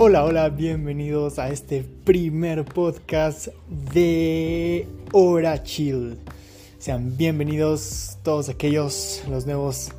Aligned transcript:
Hola, 0.00 0.24
hola, 0.24 0.48
bienvenidos 0.48 1.40
a 1.40 1.48
este 1.48 1.84
primer 2.04 2.64
podcast 2.64 3.48
de 3.92 4.86
Hora 5.10 5.64
Chill. 5.64 6.18
Sean 6.78 7.16
bienvenidos 7.16 8.16
todos 8.22 8.48
aquellos, 8.48 9.24
los 9.28 9.44
nuevos 9.44 9.90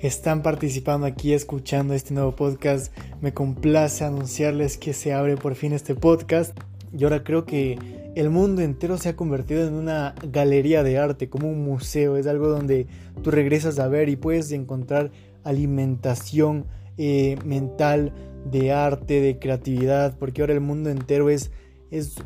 que 0.00 0.06
están 0.06 0.42
participando 0.42 1.06
aquí 1.06 1.32
escuchando 1.32 1.94
este 1.94 2.12
nuevo 2.12 2.36
podcast. 2.36 2.94
Me 3.22 3.32
complace 3.32 4.04
anunciarles 4.04 4.76
que 4.76 4.92
se 4.92 5.14
abre 5.14 5.38
por 5.38 5.54
fin 5.54 5.72
este 5.72 5.94
podcast. 5.94 6.54
Y 6.92 7.04
ahora 7.04 7.24
creo 7.24 7.46
que 7.46 7.78
el 8.16 8.28
mundo 8.28 8.60
entero 8.60 8.98
se 8.98 9.08
ha 9.08 9.16
convertido 9.16 9.66
en 9.66 9.72
una 9.72 10.14
galería 10.30 10.82
de 10.82 10.98
arte, 10.98 11.30
como 11.30 11.48
un 11.48 11.64
museo. 11.64 12.18
Es 12.18 12.26
algo 12.26 12.48
donde 12.48 12.86
tú 13.22 13.30
regresas 13.30 13.78
a 13.78 13.88
ver 13.88 14.10
y 14.10 14.16
puedes 14.16 14.52
encontrar 14.52 15.10
alimentación 15.42 16.66
eh, 16.98 17.38
mental 17.46 18.12
de 18.44 18.72
arte, 18.72 19.20
de 19.20 19.38
creatividad, 19.38 20.16
porque 20.18 20.40
ahora 20.40 20.54
el 20.54 20.60
mundo 20.60 20.90
entero 20.90 21.30
es, 21.30 21.50
es 21.90 22.16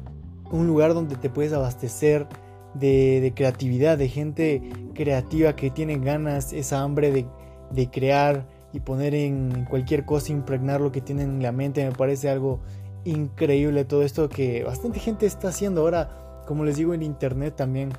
un 0.51 0.67
lugar 0.67 0.95
donde 0.95 1.17
te 1.17 1.31
puedes 1.31 1.53
abastecer 1.53 2.27
de, 2.75 3.33
creatividad, 3.35 3.99
de 3.99 4.09
gente 4.09 4.63
creativa 4.95 5.57
que 5.57 5.71
tiene 5.71 5.99
ganas, 5.99 6.53
esa 6.53 6.83
hambre 6.83 7.11
de, 7.11 7.27
de 7.71 7.91
crear 7.91 8.47
y 8.73 8.81
poner 8.81 9.15
en 9.15 9.67
cualquier 9.69 10.05
cosa, 10.05 10.33
impregnar 10.33 10.81
lo 10.81 10.93
que 10.93 11.01
tienen 11.01 11.31
en 11.31 11.43
la 11.43 11.53
mente. 11.53 11.85
Me 11.85 11.93
parece 11.93 12.31
algo 12.31 12.61
increíble 13.05 13.85
todo 13.85 14.03
esto 14.03 14.29
que 14.29 14.65
bastante 14.65 15.01
gente 15.01 15.27
está 15.27 15.49
haciendo. 15.49 15.83
Ahora, 15.83 16.43
como 16.47 16.65
les 16.65 16.77
digo, 16.77 16.95
en 16.95 17.03
internet 17.03 17.55
también 17.57 17.91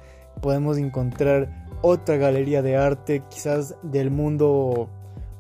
podemos 0.41 0.77
encontrar 0.77 1.67
otra 1.81 2.17
galería 2.17 2.61
de 2.61 2.77
arte, 2.77 3.23
quizás 3.29 3.75
del 3.83 4.09
mundo 4.09 4.89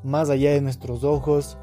más 0.03 0.29
allá 0.29 0.51
de 0.51 0.61
nuestros 0.61 1.03
ojos, 1.03 1.57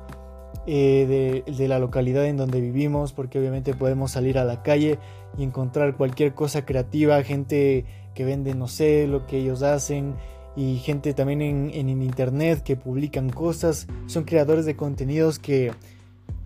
eh, 0.73 1.43
de, 1.49 1.67
la 1.67 1.81
localidad 1.81 2.27
en 2.27 2.37
donde 2.37 2.61
vivimos, 2.61 3.13
porque 3.13 3.41
obviamente 3.41 3.75
podemos 3.75 4.13
salir 4.13 4.39
a 4.39 4.45
la 4.45 4.63
calle 4.63 5.01
y 5.37 5.43
encontrar 5.43 5.97
cualquier 5.97 6.33
cosa 6.33 6.65
creativa, 6.65 7.21
gente 7.25 7.85
que 8.15 8.25
vende, 8.25 8.55
no 8.55 8.69
sé, 8.69 9.09
lo 9.09 9.27
que 9.27 9.39
ellos 9.39 9.65
hacen, 9.65 10.15
y 10.55 10.77
gente 10.77 11.13
también 11.13 11.43
en, 11.43 11.71
en, 11.75 11.89
internet 12.01 12.63
que 12.63 12.77
publican 12.77 13.31
cosas, 13.31 13.89
son 14.07 14.23
creadores 14.23 14.65
de 14.65 14.77
contenidos 14.77 15.41
que, 15.41 15.73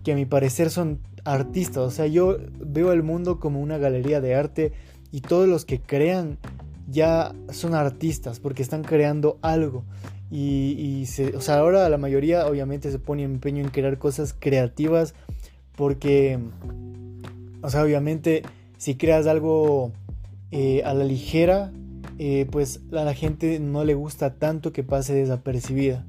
que 0.03 0.13
a 0.13 0.15
mi 0.15 0.25
parecer 0.25 0.71
son 0.71 1.01
artistas, 1.23 1.77
o 1.77 1.91
sea, 1.91 2.07
yo 2.07 2.37
veo 2.59 2.93
el 2.93 3.03
mundo 3.03 3.39
como 3.39 3.61
una 3.61 3.77
galería 3.77 4.21
de 4.21 4.33
arte 4.33 4.71
y 5.11 5.21
todos 5.21 5.47
los 5.47 5.65
que 5.65 5.79
crean 5.81 6.39
ya 6.87 7.35
son 7.51 7.75
artistas 7.75 8.39
porque 8.39 8.63
están 8.63 8.83
creando 8.83 9.37
algo 9.43 9.83
y, 10.31 11.05
o 11.35 11.41
sea, 11.41 11.59
ahora 11.59 11.87
la 11.89 11.97
mayoría 11.97 12.47
obviamente 12.47 12.91
se 12.91 12.99
pone 12.99 13.23
empeño 13.23 13.63
en 13.63 13.69
crear 13.69 13.97
cosas 13.97 14.35
creativas 14.37 15.13
porque, 15.75 16.39
o 17.61 17.69
sea, 17.69 17.83
obviamente 17.83 18.43
si 18.77 18.95
creas 18.95 19.27
algo 19.27 19.91
eh, 20.51 20.83
a 20.83 20.93
la 20.93 21.03
ligera, 21.03 21.71
eh, 22.17 22.47
pues 22.49 22.81
a 22.91 23.03
la 23.03 23.13
gente 23.13 23.59
no 23.59 23.83
le 23.83 23.93
gusta 23.93 24.35
tanto 24.35 24.71
que 24.71 24.83
pase 24.83 25.13
desapercibida. 25.13 26.05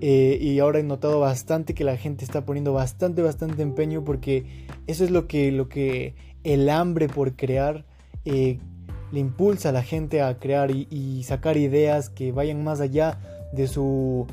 Eh, 0.00 0.38
y 0.40 0.58
ahora 0.60 0.78
he 0.78 0.82
notado 0.82 1.20
bastante 1.20 1.74
que 1.74 1.84
la 1.84 1.96
gente 1.96 2.24
está 2.24 2.46
poniendo 2.46 2.72
bastante, 2.72 3.20
bastante 3.20 3.62
empeño 3.62 4.02
porque 4.02 4.66
eso 4.86 5.04
es 5.04 5.10
lo 5.10 5.26
que, 5.26 5.52
lo 5.52 5.68
que 5.68 6.14
el 6.42 6.70
hambre 6.70 7.06
por 7.06 7.36
crear 7.36 7.84
le 9.12 9.20
impulsa 9.20 9.70
a 9.70 9.72
la 9.72 9.82
gente 9.82 10.22
a 10.22 10.38
crear 10.38 10.70
y, 10.70 11.22
sacar 11.24 11.56
ideas 11.56 12.10
que 12.10 12.32
vayan 12.32 12.64
más 12.64 12.80
allá 12.80 13.18
de 13.52 13.68
su 13.68 14.26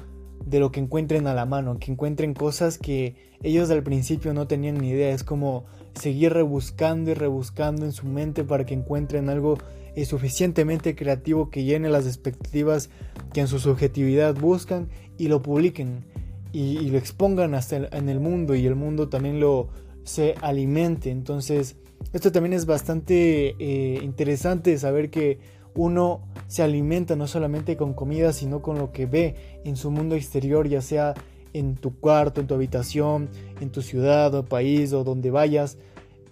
de 0.45 0.59
lo 0.59 0.71
que 0.71 0.79
encuentren 0.79 1.27
a 1.27 1.33
la 1.33 1.45
mano, 1.45 1.77
que 1.77 1.91
encuentren 1.91 2.33
cosas 2.33 2.77
que 2.77 3.15
ellos 3.43 3.69
al 3.69 3.83
principio 3.83 4.33
no 4.33 4.47
tenían 4.47 4.77
ni 4.77 4.89
idea, 4.89 5.13
es 5.13 5.23
como 5.23 5.65
seguir 5.93 6.31
rebuscando 6.31 7.11
y 7.11 7.15
rebuscando 7.15 7.85
en 7.85 7.91
su 7.91 8.05
mente 8.05 8.43
para 8.43 8.65
que 8.65 8.73
encuentren 8.73 9.29
algo 9.29 9.57
eh, 9.95 10.05
suficientemente 10.05 10.95
creativo 10.95 11.49
que 11.49 11.63
llene 11.63 11.89
las 11.89 12.05
expectativas 12.05 12.89
que 13.33 13.41
en 13.41 13.47
su 13.47 13.59
subjetividad 13.59 14.35
buscan 14.35 14.89
y 15.17 15.27
lo 15.27 15.41
publiquen 15.41 16.05
y, 16.53 16.89
lo 16.89 16.97
expongan 16.97 17.53
hasta 17.53 17.75
en 17.75 18.09
el 18.09 18.19
mundo 18.19 18.55
y 18.55 18.65
el 18.65 18.75
mundo 18.75 19.09
también 19.09 19.39
lo 19.39 19.69
se 20.03 20.35
alimente. 20.41 21.11
Entonces, 21.11 21.75
esto 22.13 22.31
también 22.31 22.53
es 22.53 22.65
bastante 22.65 23.55
eh, 23.59 23.99
interesante 24.01 24.77
saber 24.77 25.09
que 25.09 25.39
uno 25.75 26.21
se 26.47 26.63
alimenta 26.63 27.15
no 27.15 27.27
solamente 27.27 27.77
con 27.77 27.93
comida, 27.93 28.33
sino 28.33 28.61
con 28.61 28.77
lo 28.77 28.91
que 28.91 29.05
ve 29.05 29.35
en 29.63 29.75
su 29.75 29.91
mundo 29.91 30.15
exterior, 30.15 30.67
ya 30.67 30.81
sea 30.81 31.13
en 31.53 31.75
tu 31.75 31.99
cuarto, 31.99 32.41
en 32.41 32.47
tu 32.47 32.55
habitación, 32.55 33.29
en 33.61 33.69
tu 33.69 33.81
ciudad 33.81 34.33
o 34.33 34.45
país 34.45 34.93
o 34.93 35.03
donde 35.03 35.31
vayas, 35.31 35.77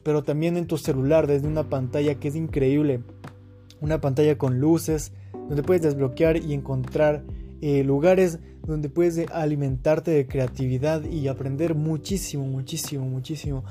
pero 0.03 0.23
también 0.23 0.57
en 0.57 0.67
tu 0.67 0.77
celular 0.77 1.27
desde 1.27 1.47
una 1.47 1.69
pantalla 1.69 2.15
que 2.15 2.29
es 2.29 2.35
increíble, 2.35 3.01
una 3.81 4.01
pantalla 4.01 4.37
con 4.37 4.59
luces, 4.59 5.11
donde 5.47 5.63
puedes 5.63 5.83
desbloquear 5.83 6.37
y 6.37 6.53
encontrar 6.53 7.23
eh, 7.61 7.83
lugares 7.83 8.39
donde 8.65 8.89
puedes 8.89 9.29
alimentarte 9.31 10.11
de 10.11 10.27
creatividad 10.27 11.03
y 11.03 11.27
aprender 11.27 11.75
muchísimo, 11.75 12.45
muchísimo, 12.45 13.05
muchísimo. 13.05 13.63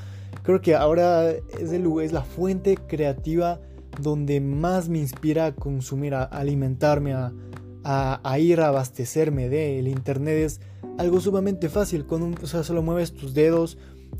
Creo 0.42 0.60
que 0.60 0.74
ahora 0.74 1.30
es, 1.30 1.72
el, 1.72 1.86
es 2.02 2.12
la 2.12 2.22
fuente 2.22 2.76
creativa 2.76 3.60
donde 4.00 4.40
más 4.40 4.88
me 4.88 4.98
inspira 4.98 5.46
a 5.46 5.54
consumir, 5.54 6.14
a 6.14 6.24
alimentarme, 6.24 7.14
a, 7.14 8.38
ir 8.38 8.60
a 8.60 8.68
abastecerme 8.68 9.48
de. 9.48 9.78
El 9.78 9.88
internet 9.88 10.36
es 10.38 10.60
algo 10.98 11.20
sumamente 11.20 11.68
fácil, 11.68 12.06
con 12.06 12.22
un, 12.22 12.34
o 12.42 12.46
sea, 12.46 12.64
solo 12.64 12.82
mueves 12.82 13.12
tus 13.12 13.34
dedos 13.34 13.78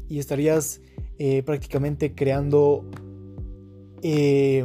y 0.09 0.19
estarías 0.19 0.81
eh, 1.19 1.43
prácticamente 1.43 2.15
creando 2.15 2.85
eh, 4.03 4.65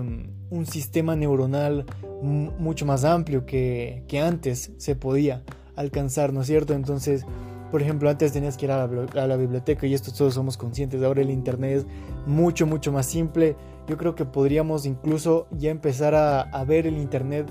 un 0.50 0.66
sistema 0.66 1.16
neuronal 1.16 1.86
mucho 2.22 2.86
más 2.86 3.06
amplio 3.06 3.46
que, 3.46 4.04
que 4.08 4.20
antes 4.20 4.74
se 4.78 4.96
podía 4.96 5.44
alcanzar, 5.76 6.34
¿no 6.34 6.42
es 6.42 6.48
cierto? 6.48 6.74
Entonces, 6.74 7.26
por 7.72 7.82
ejemplo, 7.82 8.10
antes 8.10 8.34
tenías 8.34 8.58
que 8.58 8.66
ir 8.66 8.72
a 8.72 8.88
la, 9.28 9.38
biblioteca 9.38 9.86
y 9.86 9.94
esto 9.94 10.12
todos 10.12 10.34
somos 10.34 10.58
conscientes. 10.58 11.04
Ahora 11.04 11.22
el 11.22 11.30
Internet 11.30 11.80
es 11.80 11.86
mucho, 12.26 12.66
mucho 12.66 12.92
más 12.92 13.06
simple. 13.06 13.56
Yo 13.88 13.98
creo 13.98 14.16
que 14.16 14.26
podríamos 14.26 14.86
incluso 14.86 15.48
ya 15.52 15.70
empezar 15.70 16.16
a, 16.16 16.64
ver 16.66 16.88
el 16.88 16.98
Internet 16.98 17.48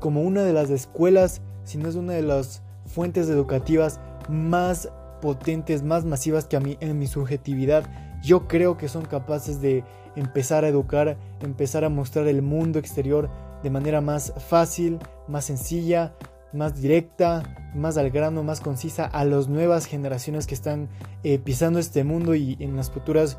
como 0.00 0.22
una 0.22 0.42
de 0.42 0.52
las 0.52 0.70
escuelas, 0.70 1.42
si 1.64 1.78
no 1.78 1.88
es 1.88 1.94
una 1.94 2.12
de 2.12 2.22
las 2.22 2.62
fuentes 2.86 3.28
educativas 3.28 4.00
más 4.28 4.88
potentes, 5.20 5.84
más 5.84 6.04
masivas 6.04 6.46
que 6.46 6.56
a 6.56 6.60
mí 6.60 6.76
en 6.80 6.98
mi 6.98 7.06
subjetividad. 7.06 7.84
Yo 8.22 8.48
creo 8.48 8.76
que 8.76 8.88
son 8.88 9.04
capaces 9.04 9.60
de 9.60 9.84
empezar 10.16 10.64
a 10.64 10.68
educar, 10.68 11.16
empezar 11.40 11.84
a 11.84 11.88
mostrar 11.88 12.26
el 12.26 12.42
mundo 12.42 12.80
exterior 12.80 13.30
de 13.62 13.70
manera 13.70 14.00
más 14.00 14.32
fácil, 14.48 14.98
más 15.28 15.44
sencilla, 15.44 16.14
más 16.52 16.80
directa, 16.80 17.61
más 17.74 17.96
al 17.96 18.10
grano, 18.10 18.42
más 18.42 18.60
concisa 18.60 19.04
a 19.04 19.24
las 19.24 19.48
nuevas 19.48 19.86
generaciones 19.86 20.46
que 20.46 20.54
están 20.54 20.88
eh, 21.24 21.38
pisando 21.38 21.78
este 21.78 22.04
mundo 22.04 22.34
y 22.34 22.56
en 22.60 22.76
las 22.76 22.90
futuras, 22.90 23.38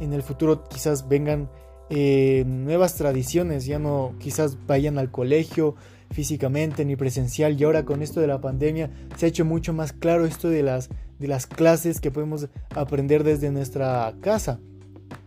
en 0.00 0.12
el 0.12 0.22
futuro 0.22 0.64
quizás 0.64 1.08
vengan 1.08 1.48
eh, 1.90 2.44
nuevas 2.46 2.94
tradiciones, 2.94 3.66
ya 3.66 3.78
no 3.78 4.14
quizás 4.18 4.56
vayan 4.66 4.98
al 4.98 5.10
colegio 5.10 5.74
físicamente 6.10 6.84
ni 6.84 6.96
presencial 6.96 7.60
y 7.60 7.64
ahora 7.64 7.84
con 7.84 8.02
esto 8.02 8.20
de 8.20 8.26
la 8.26 8.40
pandemia 8.40 8.90
se 9.16 9.26
ha 9.26 9.28
hecho 9.28 9.44
mucho 9.44 9.72
más 9.72 9.92
claro 9.92 10.24
esto 10.24 10.48
de 10.48 10.62
las, 10.62 10.90
de 11.18 11.28
las 11.28 11.46
clases 11.46 12.00
que 12.00 12.10
podemos 12.10 12.48
aprender 12.74 13.24
desde 13.24 13.50
nuestra 13.50 14.14
casa. 14.20 14.58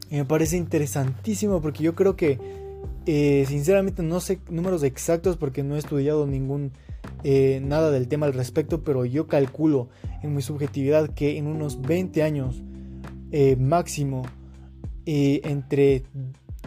Y 0.10 0.16
me 0.16 0.26
parece 0.26 0.58
interesantísimo 0.58 1.62
porque 1.62 1.84
yo 1.84 1.96
creo 1.96 2.16
que 2.16 2.40
eh, 3.06 3.46
sinceramente 3.48 4.02
no 4.02 4.20
sé 4.20 4.40
números 4.50 4.82
exactos 4.84 5.38
porque 5.38 5.62
no 5.62 5.76
he 5.76 5.80
estudiado 5.80 6.26
ningún 6.26 6.72
eh, 7.28 7.60
nada 7.60 7.90
del 7.90 8.08
tema 8.08 8.28
al 8.28 8.34
respecto, 8.34 8.84
pero 8.84 9.04
yo 9.04 9.26
calculo 9.26 9.90
en 10.22 10.36
mi 10.36 10.44
subjetividad 10.44 11.10
que 11.10 11.40
en 11.40 11.48
unos 11.48 11.82
20 11.82 12.22
años 12.22 12.62
eh, 13.32 13.56
máximo, 13.56 14.22
eh, 15.08 15.42
entre 15.44 16.04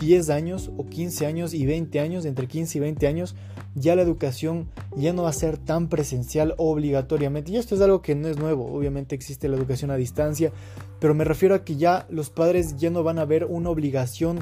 10 0.00 0.31
años 0.31 0.72
o 0.76 0.84
15 0.84 1.26
años 1.26 1.55
y 1.55 1.64
20 1.64 2.00
años, 2.00 2.25
entre 2.25 2.49
15 2.49 2.76
y 2.76 2.81
20 2.81 3.06
años, 3.06 3.37
ya 3.76 3.94
la 3.94 4.02
educación 4.02 4.69
ya 4.96 5.12
no 5.12 5.22
va 5.22 5.28
a 5.28 5.32
ser 5.32 5.58
tan 5.58 5.88
presencial 5.88 6.55
obligatoriamente. 6.56 7.52
Y 7.52 7.56
esto 7.56 7.76
es 7.76 7.81
algo 7.81 8.02
que 8.02 8.16
no 8.16 8.26
es 8.26 8.37
nuevo, 8.37 8.66
obviamente 8.66 9.14
existe 9.14 9.46
la 9.46 9.56
educación 9.56 9.93
a 9.93 9.96
distancia, 9.96 10.50
pero 10.99 11.14
me 11.14 11.22
refiero 11.22 11.55
a 11.55 11.64
que 11.64 11.76
ya 11.76 12.08
los 12.10 12.31
padres 12.31 12.76
ya 12.78 12.90
no 12.90 13.05
van 13.05 13.20
a 13.20 13.25
ver 13.25 13.44
una 13.44 13.70
obligación 13.70 14.40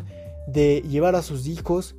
de 0.48 0.82
llevar 0.88 1.14
a 1.14 1.20
sus 1.20 1.46
hijos 1.46 1.94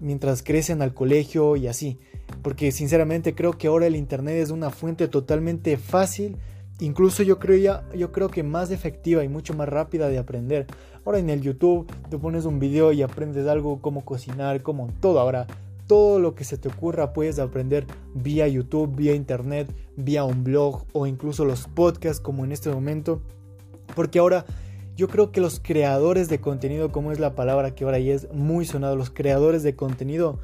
mientras 0.00 0.42
crecen 0.42 0.82
al 0.82 0.92
colegio 0.92 1.54
y 1.54 1.68
así. 1.68 2.00
Porque 2.42 2.72
sinceramente 2.72 3.34
creo 3.34 3.52
que 3.52 3.68
ahora 3.68 3.86
el 3.86 3.96
Internet 3.96 4.36
es 4.36 4.50
una 4.50 4.70
fuente 4.70 5.08
totalmente 5.08 5.76
fácil, 5.76 6.36
incluso 6.80 7.22
yo 7.22 7.38
creo, 7.38 7.58
ya, 7.58 7.84
yo 7.94 8.12
creo 8.12 8.28
que 8.28 8.42
más 8.42 8.70
efectiva 8.70 9.24
y 9.24 9.28
mucho 9.28 9.54
más 9.54 9.68
rápida 9.68 10.08
de 10.08 10.18
aprender. 10.18 10.66
Ahora 11.04 11.18
en 11.18 11.30
el 11.30 11.40
YouTube 11.40 11.86
te 12.08 12.18
pones 12.18 12.44
un 12.44 12.58
video 12.58 12.92
y 12.92 13.02
aprendes 13.02 13.46
algo, 13.46 13.80
como 13.80 14.04
cocinar, 14.04 14.62
como 14.62 14.88
todo. 15.00 15.20
Ahora 15.20 15.46
todo 15.86 16.20
lo 16.20 16.34
que 16.34 16.44
se 16.44 16.56
te 16.56 16.68
ocurra 16.68 17.12
puedes 17.12 17.38
aprender 17.38 17.84
vía 18.14 18.46
YouTube, 18.46 18.94
vía 18.94 19.14
Internet, 19.14 19.74
vía 19.96 20.24
un 20.24 20.44
blog 20.44 20.84
o 20.92 21.06
incluso 21.06 21.44
los 21.44 21.66
podcasts 21.66 22.20
como 22.20 22.44
en 22.44 22.52
este 22.52 22.70
momento. 22.70 23.20
Porque 23.96 24.20
ahora 24.20 24.44
yo 24.96 25.08
creo 25.08 25.32
que 25.32 25.40
los 25.40 25.60
creadores 25.60 26.28
de 26.28 26.40
contenido, 26.40 26.92
como 26.92 27.10
es 27.10 27.18
la 27.18 27.34
palabra 27.34 27.74
que 27.74 27.84
ahora 27.84 27.98
ya 27.98 28.14
es 28.14 28.32
muy 28.32 28.66
sonado, 28.66 28.96
los 28.96 29.10
creadores 29.10 29.62
de 29.62 29.74
contenido 29.74 30.38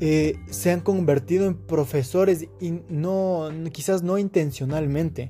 eh, 0.00 0.38
se 0.50 0.70
han 0.70 0.80
convertido 0.80 1.46
en 1.46 1.54
profesores 1.54 2.48
y 2.58 2.80
no, 2.88 3.50
quizás 3.70 4.02
no 4.02 4.16
intencionalmente, 4.16 5.28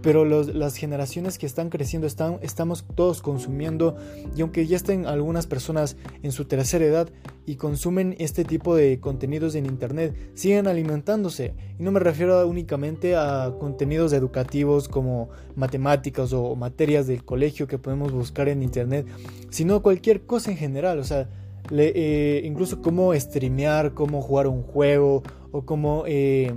pero 0.00 0.24
las 0.24 0.76
generaciones 0.76 1.36
que 1.36 1.46
están 1.46 1.68
creciendo 1.68 2.06
están, 2.06 2.38
estamos 2.40 2.86
todos 2.94 3.20
consumiendo 3.22 3.96
y 4.36 4.40
aunque 4.40 4.66
ya 4.66 4.76
estén 4.76 5.04
algunas 5.04 5.46
personas 5.46 5.96
en 6.22 6.30
su 6.32 6.44
tercera 6.44 6.84
edad 6.84 7.08
y 7.44 7.56
consumen 7.56 8.14
este 8.18 8.44
tipo 8.44 8.76
de 8.76 9.00
contenidos 9.00 9.54
en 9.54 9.66
internet, 9.66 10.14
siguen 10.34 10.68
alimentándose. 10.68 11.54
Y 11.78 11.82
no 11.82 11.92
me 11.92 12.00
refiero 12.00 12.46
únicamente 12.46 13.16
a 13.16 13.52
contenidos 13.58 14.12
educativos 14.12 14.88
como 14.88 15.28
matemáticas 15.56 16.32
o 16.32 16.54
materias 16.54 17.06
del 17.06 17.24
colegio 17.24 17.66
que 17.66 17.78
podemos 17.78 18.12
buscar 18.12 18.48
en 18.48 18.62
internet, 18.62 19.06
sino 19.50 19.82
cualquier 19.82 20.24
cosa 20.24 20.52
en 20.52 20.56
general, 20.56 21.00
o 21.00 21.04
sea, 21.04 21.28
eh, 21.70 22.42
incluso 22.44 22.80
cómo 22.82 23.14
streamear, 23.14 23.94
cómo 23.94 24.22
jugar 24.22 24.46
un 24.46 24.62
juego 24.62 25.22
o 25.52 25.64
cómo... 25.64 26.04
Eh, 26.06 26.54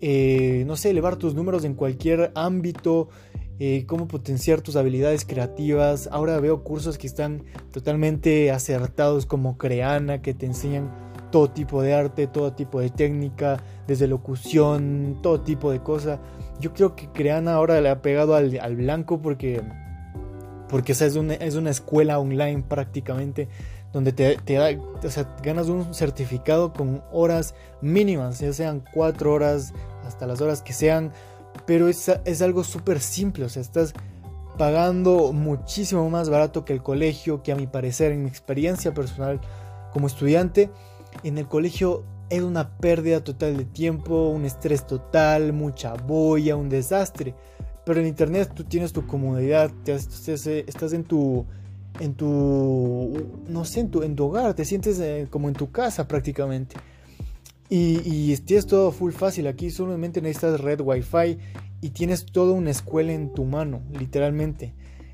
eh, 0.00 0.64
no 0.66 0.76
sé, 0.76 0.90
elevar 0.90 1.16
tus 1.16 1.34
números 1.34 1.64
en 1.64 1.74
cualquier 1.74 2.30
ámbito, 2.34 3.08
cómo 3.86 4.06
potenciar 4.06 4.60
tus 4.60 4.76
habilidades 4.76 5.24
creativas. 5.24 6.08
Ahora 6.12 6.38
veo 6.38 6.62
cursos 6.62 6.98
que 6.98 7.06
están 7.06 7.44
totalmente 7.72 8.50
acertados 8.50 9.24
como 9.24 9.56
Creana, 9.56 10.20
que 10.20 10.34
te 10.34 10.44
enseñan 10.44 10.92
todo 11.30 11.50
tipo 11.50 11.82
de 11.82 11.94
arte, 11.94 12.26
todo 12.26 12.52
tipo 12.52 12.80
de 12.80 12.90
técnica, 12.90 13.62
desde 13.86 14.06
locución, 14.06 15.18
todo 15.22 15.40
tipo 15.40 15.70
de 15.70 15.80
cosas. 15.80 16.20
Yo 16.60 16.72
creo 16.72 16.94
que 16.94 17.08
Creana 17.08 17.54
ahora 17.54 17.80
le 17.80 17.88
ha 17.88 18.02
pegado 18.02 18.34
al, 18.34 18.76
blanco 18.76 19.20
porque, 19.20 19.62
porque 20.68 20.92
es, 20.92 21.16
una, 21.16 21.34
es 21.34 21.54
una 21.54 21.70
escuela 21.70 22.18
online 22.18 22.64
prácticamente 22.68 23.48
donde 23.92 24.12
te, 24.12 24.36
da, 24.54 24.68
o 25.02 25.10
sea, 25.10 25.36
ganas 25.42 25.68
un 25.68 25.94
certificado 25.94 26.72
con 26.72 27.02
horas 27.12 27.54
mínimas, 27.80 28.40
ya 28.40 28.52
sean 28.52 28.84
cuatro 28.92 29.32
horas 29.32 29.72
hasta 30.04 30.26
las 30.26 30.40
horas 30.40 30.62
que 30.62 30.72
sean, 30.72 31.12
pero 31.66 31.88
es, 31.88 32.10
es 32.24 32.42
algo 32.42 32.64
súper 32.64 33.00
simple, 33.00 33.44
o 33.44 33.48
sea, 33.48 33.62
estás 33.62 33.94
pagando 34.58 35.32
muchísimo 35.32 36.08
más 36.10 36.28
barato 36.28 36.64
que 36.64 36.72
el 36.72 36.82
colegio, 36.82 37.42
que 37.42 37.52
a 37.52 37.56
mi 37.56 37.66
parecer, 37.66 38.12
en 38.12 38.22
mi 38.22 38.28
experiencia 38.28 38.92
personal 38.94 39.40
como 39.92 40.06
estudiante, 40.06 40.70
en 41.22 41.38
el 41.38 41.46
colegio 41.46 42.04
es 42.28 42.42
una 42.42 42.76
pérdida 42.78 43.22
total 43.22 43.56
de 43.56 43.64
tiempo, 43.64 44.28
un 44.28 44.44
estrés 44.44 44.86
total, 44.86 45.52
mucha 45.52 45.94
boya, 45.94 46.56
un 46.56 46.68
desastre. 46.68 47.34
Pero 47.84 48.00
en 48.00 48.06
internet 48.06 48.50
tú 48.54 48.64
tienes 48.64 48.92
tu 48.92 49.06
comodidad, 49.06 49.70
estás 49.86 50.92
en 50.92 51.04
tu 51.04 51.46
en 52.00 52.14
tu, 52.14 53.12
no 53.48 53.64
sé, 53.64 53.80
en 53.80 53.90
tu, 53.90 54.02
en 54.02 54.16
tu 54.16 54.26
hogar, 54.26 54.54
te 54.54 54.64
sientes 54.64 54.98
eh, 55.00 55.26
como 55.30 55.48
en 55.48 55.54
tu 55.54 55.70
casa 55.70 56.06
prácticamente. 56.08 56.76
Y, 57.68 58.00
y 58.04 58.36
todo 58.62 58.92
full 58.92 59.12
fácil, 59.12 59.46
aquí 59.48 59.70
solamente 59.70 60.20
necesitas 60.20 60.60
red 60.60 60.80
wifi 60.80 61.38
y 61.80 61.90
tienes 61.90 62.26
toda 62.26 62.52
una 62.52 62.70
escuela 62.70 63.12
en 63.12 63.32
tu 63.32 63.44
mano, 63.44 63.82
literalmente. 63.98 64.72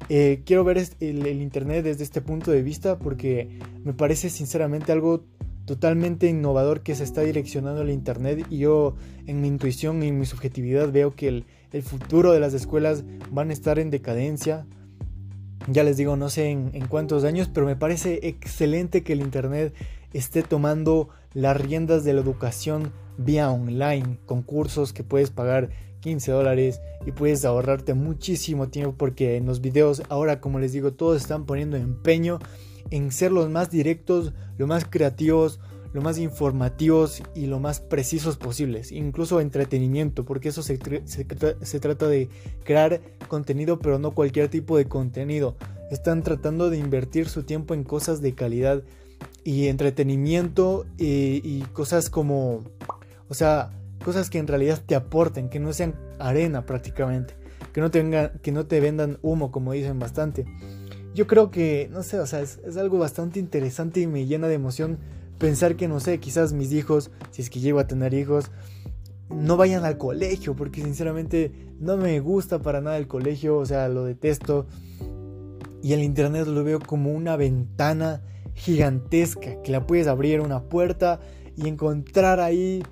Eh, 0.09 0.43
quiero 0.45 0.65
ver 0.65 0.79
el, 1.01 1.27
el, 1.27 1.41
internet 1.41 1.85
desde 1.85 2.05
este 2.05 2.21
punto 2.21 2.51
de 2.51 2.63
vista 2.63 2.99
porque 2.99 3.49
me 3.85 3.95
parece 3.95 4.31
sinceramente 4.31 4.93
algo 4.93 5.25
totalmente 5.65 6.29
innovador 6.29 6.83
que 6.83 6.95
se 6.95 7.05
está 7.05 7.23
direccionando 7.23 7.83
el 7.83 7.91
internet 7.91 8.47
y 8.51 8.59
yo 8.59 8.97
en 9.27 9.41
mi 9.41 9.49
intuición 9.49 10.03
y 10.03 10.11
mi 10.11 10.27
subjetividad 10.27 10.91
veo 10.91 11.15
que 11.15 11.29
el, 11.29 11.45
el 11.73 11.83
futuro 11.83 12.33
de 12.33 12.41
las 12.41 12.53
escuelas 12.53 13.05
van 13.31 13.51
a 13.51 13.53
estar 13.53 13.79
en 13.79 13.91
decadencia 13.91 14.67
ya 15.69 15.85
les 15.85 15.97
digo, 15.97 16.17
no 16.17 16.29
sé 16.29 16.51
en, 16.51 16.87
cuántos 16.89 17.25
años, 17.25 17.49
pero 17.53 17.67
me 17.67 17.77
parece 17.77 18.21
excelente 18.27 19.03
que 19.03 19.13
el 19.13 19.21
Internet 19.21 19.75
esté 20.13 20.43
tomando 20.43 21.09
las 21.35 21.57
riendas 21.57 22.05
de 22.05 22.13
la 22.13 22.21
educación 22.21 22.93
vía 23.17 23.51
online, 23.51 24.19
con 24.27 24.43
cursos 24.43 24.93
que 24.93 25.05
puedes 25.05 25.31
pagar 25.31 25.71
15 26.01 26.33
dólares 26.33 26.81
y 27.07 27.13
puedes 27.13 27.45
ahorrarte 27.45 27.95
muchísimo 27.95 28.69
tiempo 28.69 28.95
porque 28.97 29.37
en 29.37 29.47
los 29.47 29.61
videos 29.61 30.03
ahora, 30.09 30.41
como 30.41 30.59
les 30.59 30.73
digo, 30.73 30.93
todos 30.93 31.21
están 31.21 31.47
poniendo 31.47 31.77
empeño 31.77 32.39
en 32.91 33.13
ser 33.13 33.33
los 33.33 33.49
más 33.49 33.71
directos, 33.71 34.33
los 34.59 34.69
más 34.69 34.85
creativos, 34.85 35.61
lo 35.93 36.01
más 36.01 36.19
informativos 36.19 37.23
y 37.35 37.47
lo 37.47 37.61
más 37.61 37.81
precisos 37.81 38.37
posibles, 38.37 38.93
incluso 38.93 39.41
entretenimiento, 39.41 40.25
porque 40.25 40.49
eso 40.49 40.63
se, 40.63 40.79
se, 41.05 41.81
trata 41.81 42.09
de 42.09 42.29
crear 42.65 43.01
contenido, 43.29 43.79
pero 43.79 43.99
no 43.99 44.13
cualquier 44.13 44.49
tipo 44.49 44.77
de 44.77 44.87
contenido. 44.87 45.57
Están 45.91 46.23
tratando 46.23 46.71
de 46.71 46.79
invertir 46.79 47.29
su 47.29 47.43
tiempo 47.43 47.75
en 47.75 47.85
cosas 47.85 48.23
de 48.23 48.35
calidad 48.35 48.83
y 49.45 49.67
entretenimiento 49.67 50.87
y, 50.99 51.61
cosas 51.75 52.09
como, 52.09 52.65
o 53.29 53.35
sea, 53.35 53.71
cosas 54.03 54.31
que 54.31 54.39
en 54.39 54.47
realidad 54.47 54.81
te 54.85 54.95
aporten, 54.95 55.51
que 55.51 55.61
no 55.61 55.75
sean 55.75 55.95
arena 56.19 56.65
prácticamente, 56.65 57.35
que 57.75 57.83
no, 57.83 57.91
tengan, 57.91 58.33
que 58.41 58.51
no 58.51 58.65
te 58.65 58.81
vendan 58.81 59.19
humo, 59.21 59.53
como 59.53 59.73
dicen 59.73 59.99
bastante. 59.99 60.47
Yo 61.15 61.27
creo 61.27 61.51
que, 61.51 61.91
no 61.93 62.03
sé, 62.03 62.19
o 62.19 62.27
sea, 62.27 62.41
es 62.41 62.77
algo 62.79 62.99
bastante 62.99 63.39
interesante 63.39 64.01
y 64.01 64.07
me 64.07 64.25
llena 64.25 64.49
de 64.49 64.55
emoción 64.55 64.99
pensar 65.43 65.75
que, 65.75 65.89
no 65.89 65.99
sé, 65.99 66.21
quizás 66.21 66.53
mis 66.53 66.73
hijos, 66.73 67.11
si 67.33 67.43
es 67.43 67.51
que 67.51 67.59
llego 67.59 67.81
a 67.81 67.89
tener 67.89 68.15
hijos, 68.15 68.53
no 69.29 69.57
vayan 69.57 69.85
al 69.85 69.99
colegio, 69.99 70.55
porque 70.55 70.81
sinceramente 70.81 71.51
no 71.81 71.97
me 71.97 72.21
gusta 72.21 72.63
para 72.63 72.81
nada 72.81 72.97
el 72.97 73.09
colegio, 73.09 73.59
o 73.59 73.67
sea, 73.67 73.89
lo 73.89 74.05
detesto. 74.05 74.67
Y 75.83 75.95
el 75.95 76.05
Internet 76.05 76.47
lo 76.47 76.63
veo 76.63 76.79
como 76.79 77.11
una 77.11 77.35
ventana 77.35 78.23
gigantesca, 78.55 79.61
que 79.63 79.73
la 79.73 79.85
puedes 79.85 80.07
abrir 80.07 80.41
una 80.41 80.63
puerta 80.63 81.19
y 81.57 81.67
encontrar 81.67 82.39
ahí 82.39 82.85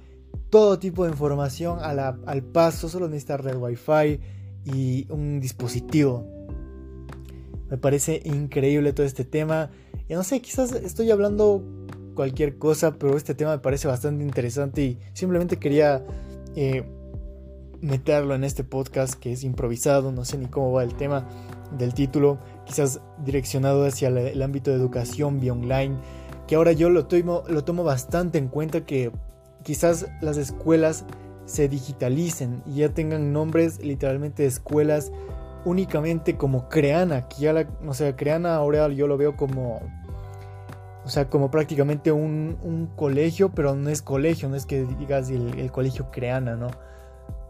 todo 0.50 0.80
tipo 0.80 1.04
de 1.04 1.12
información 1.12 1.78
al 1.80 2.42
paso, 2.42 2.88
solo 2.88 3.06
necesitas 3.06 3.42
red 3.42 3.56
wifi 3.56 4.18
y 4.64 5.06
un 5.08 5.38
dispositivo. 5.38 6.26
Me 7.70 7.78
parece 7.78 8.20
increíble 8.24 8.92
todo 8.92 9.06
este 9.06 9.24
tema. 9.24 9.70
Y 10.08 10.14
no 10.14 10.24
sé, 10.24 10.40
quizás 10.40 10.72
estoy 10.72 11.12
hablando 11.12 11.62
cualquier 12.20 12.58
cosa, 12.58 12.96
pero 12.98 13.16
este 13.16 13.34
tema 13.34 13.52
me 13.52 13.60
parece 13.60 13.88
bastante 13.88 14.22
interesante 14.22 14.82
y 14.82 14.98
simplemente 15.14 15.56
quería 15.56 16.04
eh, 16.54 16.84
meterlo 17.80 18.34
en 18.34 18.44
este 18.44 18.62
podcast 18.62 19.14
que 19.14 19.32
es 19.32 19.42
improvisado, 19.42 20.12
no 20.12 20.26
sé 20.26 20.36
ni 20.36 20.44
cómo 20.44 20.70
va 20.70 20.82
el 20.82 20.94
tema 20.96 21.26
del 21.78 21.94
título, 21.94 22.38
quizás 22.66 23.00
direccionado 23.24 23.86
hacia 23.86 24.08
el, 24.08 24.42
ámbito 24.42 24.70
de 24.70 24.76
educación 24.76 25.40
vía 25.40 25.54
online, 25.54 25.96
que 26.46 26.56
ahora 26.56 26.72
yo 26.72 26.90
lo 26.90 27.06
tomo, 27.06 27.42
lo 27.48 27.64
tomo 27.64 27.84
bastante 27.84 28.36
en 28.36 28.48
cuenta 28.48 28.84
que 28.84 29.10
quizás 29.62 30.06
las 30.20 30.36
escuelas 30.36 31.06
se 31.46 31.70
digitalicen 31.70 32.62
y 32.66 32.80
ya 32.80 32.90
tengan 32.90 33.32
nombres 33.32 33.82
literalmente 33.82 34.42
de 34.42 34.50
escuelas 34.50 35.10
únicamente 35.64 36.36
como 36.36 36.68
Creana, 36.68 37.28
que 37.28 37.36
ya 37.40 37.54
la, 37.54 37.66
o 37.86 37.94
sea, 37.94 38.14
Creana 38.14 38.56
ahora 38.56 38.88
yo 38.88 39.06
lo 39.06 39.16
veo 39.16 39.38
como 39.38 39.80
o 41.10 41.12
sea, 41.12 41.28
como 41.28 41.50
prácticamente 41.50 42.12
un, 42.12 42.88
colegio, 42.94 43.50
pero 43.50 43.74
no 43.74 43.90
es 43.90 44.00
colegio, 44.00 44.48
no 44.48 44.54
es 44.54 44.64
que 44.64 44.84
digas 44.84 45.28
el, 45.28 45.72
colegio 45.72 46.12
creana, 46.12 46.54
¿no? 46.54 46.68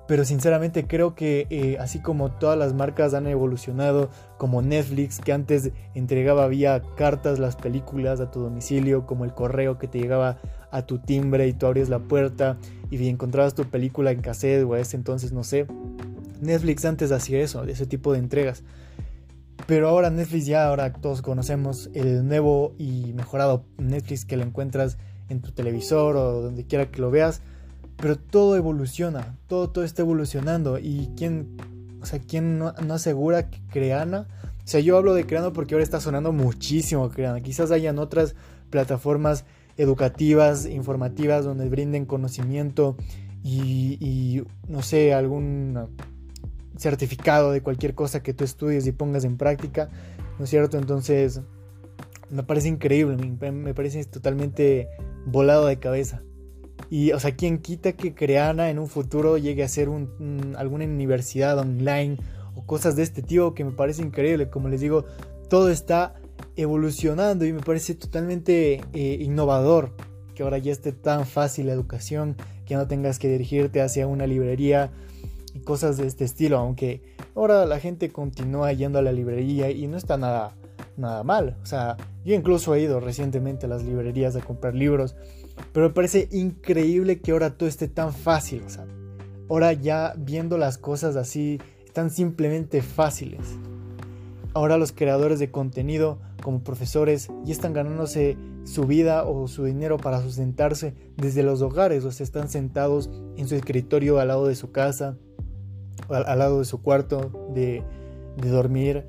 Pero 0.08 0.24
sinceramente 0.24 0.86
creo 0.86 1.14
que 1.14 1.46
eh, 1.50 1.76
así 1.78 2.00
como 2.00 2.30
todas 2.30 2.56
las 2.58 2.72
marcas 2.72 3.12
han 3.12 3.26
evolucionado, 3.26 4.08
como 4.38 4.62
Netflix, 4.62 5.18
que 5.20 5.34
antes 5.34 5.72
entregaba 5.94 6.48
vía 6.48 6.80
cartas 6.96 7.38
las 7.38 7.54
películas 7.54 8.20
a 8.20 8.30
tu 8.30 8.40
domicilio, 8.40 9.04
como 9.04 9.26
el 9.26 9.34
correo 9.34 9.78
que 9.78 9.88
te 9.88 9.98
llegaba 9.98 10.38
a 10.70 10.86
tu 10.86 10.98
timbre 10.98 11.46
y 11.46 11.52
tú 11.52 11.66
abrías 11.66 11.90
la 11.90 11.98
puerta 11.98 12.56
y 12.90 13.06
encontrabas 13.10 13.54
tu 13.54 13.64
película 13.66 14.10
en 14.10 14.22
cassette 14.22 14.64
o 14.64 14.72
a 14.72 14.80
ese 14.80 14.96
entonces, 14.96 15.32
no 15.32 15.44
sé. 15.44 15.66
Netflix 16.40 16.86
antes 16.86 17.12
hacía 17.12 17.42
eso, 17.42 17.66
de 17.66 17.72
ese 17.72 17.84
tipo 17.84 18.14
de 18.14 18.20
entregas. 18.20 18.62
Pero 19.66 19.88
ahora 19.88 20.10
Netflix 20.10 20.46
ya, 20.46 20.66
ahora 20.66 20.92
todos 20.92 21.22
conocemos 21.22 21.90
el 21.94 22.26
nuevo 22.26 22.74
y 22.78 23.12
mejorado 23.14 23.64
Netflix 23.78 24.24
que 24.24 24.36
lo 24.36 24.44
encuentras 24.44 24.98
en 25.28 25.40
tu 25.40 25.52
televisor 25.52 26.16
o 26.16 26.42
donde 26.42 26.66
quiera 26.66 26.90
que 26.90 27.00
lo 27.00 27.10
veas. 27.10 27.42
Pero 27.96 28.16
todo 28.16 28.56
evoluciona, 28.56 29.36
todo, 29.46 29.70
todo 29.70 29.84
está 29.84 30.02
evolucionando. 30.02 30.78
Y 30.78 31.10
quién, 31.16 31.56
o 32.00 32.06
sea, 32.06 32.18
quién 32.18 32.58
no, 32.58 32.74
asegura 32.90 33.50
que 33.50 33.60
Creana. 33.68 34.26
O 34.64 34.68
sea, 34.70 34.80
yo 34.80 34.96
hablo 34.96 35.14
de 35.14 35.26
Creana 35.26 35.52
porque 35.52 35.74
ahora 35.74 35.84
está 35.84 36.00
sonando 36.00 36.32
muchísimo 36.32 37.08
Creana. 37.10 37.40
Quizás 37.40 37.70
hayan 37.70 37.98
otras 37.98 38.34
plataformas 38.70 39.44
educativas, 39.76 40.66
informativas, 40.66 41.44
donde 41.44 41.68
brinden 41.68 42.06
conocimiento 42.06 42.96
y, 43.42 43.96
y 44.00 44.42
no 44.68 44.82
sé, 44.82 45.14
algún 45.14 45.88
certificado 46.80 47.52
de 47.52 47.62
cualquier 47.62 47.94
cosa 47.94 48.22
que 48.22 48.32
tú 48.32 48.44
estudies 48.44 48.86
y 48.86 48.92
pongas 48.92 49.24
en 49.24 49.36
práctica, 49.36 49.90
¿no 50.38 50.44
es 50.44 50.50
cierto? 50.50 50.78
Entonces, 50.78 51.42
me 52.30 52.42
parece 52.42 52.68
increíble, 52.68 53.16
me, 53.16 53.74
parece 53.74 54.04
totalmente 54.04 54.88
volado 55.26 55.66
de 55.66 55.78
cabeza. 55.78 56.22
Y, 56.88 57.12
o 57.12 57.20
sea, 57.20 57.36
¿quién 57.36 57.58
quita 57.58 57.92
que 57.92 58.14
Creana 58.14 58.70
en 58.70 58.78
un 58.78 58.88
futuro 58.88 59.36
llegue 59.36 59.62
a 59.62 59.68
ser 59.68 59.88
un, 59.90 60.54
alguna 60.56 60.86
universidad 60.86 61.58
online 61.58 62.16
o 62.54 62.64
cosas 62.64 62.96
de 62.96 63.02
este 63.02 63.22
tipo 63.22 63.54
que 63.54 63.64
me 63.64 63.72
parece 63.72 64.02
increíble. 64.02 64.48
Como 64.48 64.68
les 64.68 64.80
digo, 64.80 65.04
todo 65.48 65.70
está 65.70 66.14
evolucionando 66.56 67.44
y 67.44 67.52
me 67.52 67.60
parece 67.60 67.94
totalmente 67.94 68.80
eh, 68.92 69.18
innovador 69.20 69.94
que 70.34 70.42
ahora 70.42 70.58
ya 70.58 70.72
esté 70.72 70.92
tan 70.92 71.26
fácil 71.26 71.66
la 71.66 71.72
educación, 71.72 72.36
que 72.64 72.74
no 72.74 72.86
tengas 72.88 73.18
que 73.18 73.28
dirigirte 73.28 73.82
hacia 73.82 74.06
una 74.06 74.26
librería 74.26 74.90
y 75.54 75.60
cosas 75.60 75.96
de 75.96 76.06
este 76.06 76.24
estilo, 76.24 76.58
aunque 76.58 77.02
ahora 77.34 77.66
la 77.66 77.80
gente 77.80 78.10
continúa 78.10 78.72
yendo 78.72 78.98
a 78.98 79.02
la 79.02 79.12
librería 79.12 79.70
y 79.70 79.86
no 79.86 79.96
está 79.96 80.16
nada, 80.16 80.56
nada 80.96 81.22
mal. 81.22 81.56
O 81.62 81.66
sea, 81.66 81.96
yo 82.24 82.34
incluso 82.34 82.74
he 82.74 82.82
ido 82.82 83.00
recientemente 83.00 83.66
a 83.66 83.68
las 83.68 83.84
librerías 83.84 84.36
a 84.36 84.40
comprar 84.40 84.74
libros, 84.74 85.16
pero 85.72 85.88
me 85.88 85.94
parece 85.94 86.28
increíble 86.30 87.20
que 87.20 87.32
ahora 87.32 87.56
todo 87.56 87.68
esté 87.68 87.88
tan 87.88 88.12
fácil. 88.12 88.62
O 88.66 88.70
sea, 88.70 88.86
ahora 89.48 89.72
ya 89.72 90.14
viendo 90.16 90.58
las 90.58 90.78
cosas 90.78 91.16
así, 91.16 91.58
tan 91.92 92.10
simplemente 92.10 92.82
fáciles. 92.82 93.40
Ahora 94.52 94.78
los 94.78 94.92
creadores 94.92 95.38
de 95.38 95.50
contenido 95.50 96.18
como 96.42 96.62
profesores 96.62 97.28
ya 97.44 97.52
están 97.52 97.72
ganándose 97.72 98.36
su 98.64 98.84
vida 98.84 99.24
o 99.24 99.48
su 99.48 99.64
dinero 99.64 99.96
para 99.96 100.20
sustentarse 100.20 100.94
desde 101.16 101.42
los 101.42 101.62
hogares, 101.62 102.04
o 102.04 102.12
sea, 102.12 102.24
están 102.24 102.48
sentados 102.48 103.10
en 103.36 103.48
su 103.48 103.54
escritorio 103.54 104.18
al 104.18 104.28
lado 104.28 104.46
de 104.46 104.54
su 104.54 104.70
casa, 104.70 105.16
al, 106.08 106.38
lado 106.38 106.58
de 106.60 106.64
su 106.64 106.82
cuarto 106.82 107.50
de, 107.54 107.82
dormir. 108.36 109.04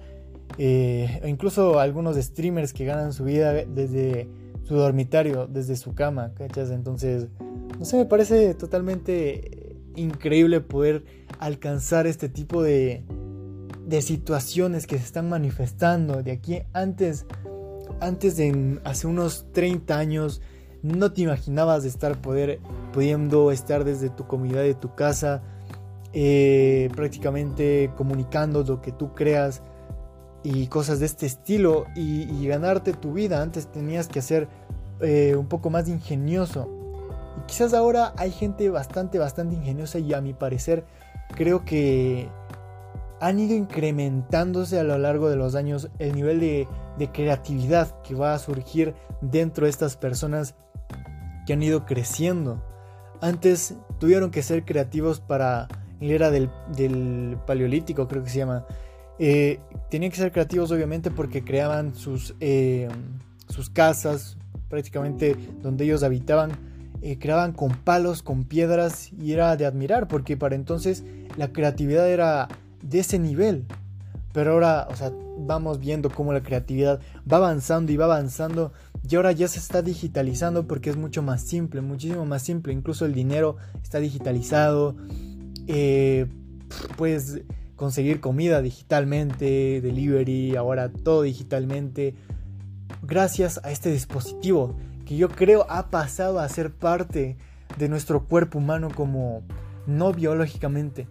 Eh, 0.58 1.22
incluso 1.26 1.80
algunos 1.80 2.18
streamers 2.18 2.74
que 2.74 2.86
ganan 2.86 3.14
su 3.14 3.24
vida 3.24 3.54
desde 3.54 4.30
su 4.64 4.76
dormitario, 4.76 5.48
desde 5.48 5.78
su 5.78 5.96
cama, 5.96 6.34
¿cachas? 6.36 6.70
Entonces, 6.72 7.28
no 7.80 7.86
sé, 7.86 7.98
me 7.98 8.06
parece 8.06 8.54
totalmente 8.54 9.78
increíble 9.96 10.62
poder 10.62 11.04
alcanzar 11.40 12.08
este 12.08 12.30
tipo 12.30 12.62
de, 12.62 13.04
de 13.86 14.02
situaciones 14.02 14.88
que 14.88 14.98
se 14.98 15.04
están 15.04 15.30
manifestando 15.30 16.24
de 16.24 16.32
aquí 16.32 16.62
antes 16.74 17.26
antes 18.00 18.38
de 18.38 18.80
hace 18.84 19.08
unos 19.08 19.48
30 19.52 19.98
años 19.98 20.42
no 20.82 21.12
te 21.12 21.22
imaginabas 21.22 21.84
de 21.84 21.90
estar 21.90 22.20
poder 22.22 22.60
pudiendo 22.94 23.52
estar 23.52 23.84
desde 23.84 24.10
tu 24.10 24.28
comunidad 24.28 24.64
de 24.64 24.74
tu 24.74 24.96
casa 24.96 25.44
eh, 26.14 26.90
prácticamente 26.96 27.92
comunicando 27.96 28.64
lo 28.64 28.82
que 28.82 28.92
tú 28.92 29.14
creas 29.14 29.62
y 30.44 30.68
cosas 30.68 31.00
de 31.00 31.06
este 31.06 31.26
estilo 31.26 31.86
y, 31.96 32.48
ganarte 32.48 32.94
tu 32.94 33.14
vida 33.14 33.42
antes 33.42 33.68
tenías 33.68 34.08
que 34.08 34.20
hacer 34.20 34.48
eh, 35.00 35.36
un 35.38 35.48
poco 35.48 35.70
más 35.70 35.88
ingenioso 35.88 36.68
y 37.38 37.48
quizás 37.48 37.74
ahora 37.74 38.14
hay 38.18 38.32
gente 38.32 38.70
bastante 38.70 39.20
bastante 39.20 39.56
ingeniosa 39.56 40.00
y 40.00 40.14
a 40.14 40.22
mi 40.22 40.34
parecer 40.34 40.84
creo 41.36 41.64
que 41.64 42.28
han 43.22 43.40
ido 43.40 43.56
incrementándose 43.56 44.80
a 44.80 44.84
lo 44.84 44.98
largo 44.98 45.30
de 45.30 45.36
los 45.36 45.54
años 45.54 45.90
el 46.00 46.16
nivel 46.16 46.40
de, 46.40 46.68
creatividad 47.14 48.02
que 48.02 48.16
va 48.16 48.34
a 48.34 48.40
surgir 48.40 48.96
dentro 49.22 49.66
de 49.66 49.70
estas 49.70 49.96
personas 49.96 50.56
que 51.48 51.54
han 51.54 51.64
ido 51.64 51.86
creciendo. 51.86 52.64
Antes 53.22 53.76
tuvieron 54.00 54.30
que 54.30 54.44
ser 54.44 54.66
creativos 54.66 55.20
para 55.20 55.68
era 56.10 56.32
del, 56.32 57.38
paleolítico, 57.46 58.08
creo 58.08 58.24
que 58.24 58.30
se 58.30 58.40
llama. 58.40 58.66
Eh, 59.20 59.60
tenían 59.90 60.12
que 60.12 60.18
ser 60.18 60.32
creativos 60.32 60.72
obviamente 60.72 61.12
porque 61.12 61.44
creaban 61.44 61.94
sus, 61.94 62.34
eh, 62.40 62.90
sus 63.48 63.70
casas, 63.70 64.38
prácticamente 64.68 65.36
donde 65.62 65.84
ellos 65.84 66.02
habitaban, 66.02 66.52
eh, 67.04 67.20
creaban 67.20 67.52
con 67.52 67.72
palos, 67.72 68.24
con 68.24 68.46
piedras 68.46 69.12
y 69.14 69.34
era 69.34 69.56
de 69.58 69.66
admirar 69.66 70.08
porque 70.08 70.38
para 70.38 70.56
entonces 70.56 71.04
la 71.38 71.52
creatividad 71.52 72.10
era 72.10 72.48
de 72.82 73.00
ese 73.00 73.20
nivel. 73.20 73.66
Pero 74.34 74.54
ahora, 74.54 74.88
o 74.90 74.96
sea, 74.96 75.12
vamos 75.40 75.80
viendo 75.80 76.10
cómo 76.10 76.32
la 76.34 76.42
creatividad 76.42 77.02
va 77.32 77.38
avanzando 77.38 77.92
y 77.92 77.98
va 77.98 78.06
avanzando. 78.06 78.72
Y 79.08 79.16
ahora 79.16 79.32
ya 79.32 79.48
se 79.48 79.60
está 79.60 79.82
digitalizando 79.82 80.68
porque 80.68 80.90
es 80.90 80.96
mucho 80.96 81.22
más 81.22 81.42
simple, 81.42 81.82
muchísimo 81.82 82.26
más 82.26 82.44
simple. 82.44 82.72
Incluso 82.72 83.06
el 83.06 83.14
dinero 83.14 83.58
está 83.84 84.00
digitalizado. 84.00 84.96
Eh, 85.68 86.28
puedes 86.98 87.42
conseguir 87.76 88.20
comida 88.20 88.62
digitalmente, 88.62 89.82
delivery, 89.82 90.56
ahora 90.56 90.92
todo 90.92 91.24
digitalmente. 91.24 92.16
Gracias 93.02 93.60
a 93.64 93.72
este 93.72 93.92
dispositivo 93.92 94.78
que 95.06 95.18
yo 95.18 95.30
creo 95.30 95.66
ha 95.70 95.90
pasado 95.90 96.40
a 96.40 96.48
ser 96.50 96.72
parte 96.72 97.38
de 97.78 97.90
nuestro 97.90 98.26
cuerpo 98.26 98.60
humano 98.60 98.90
como 98.94 99.44
no 99.88 100.14
biológicamente, 100.14 101.08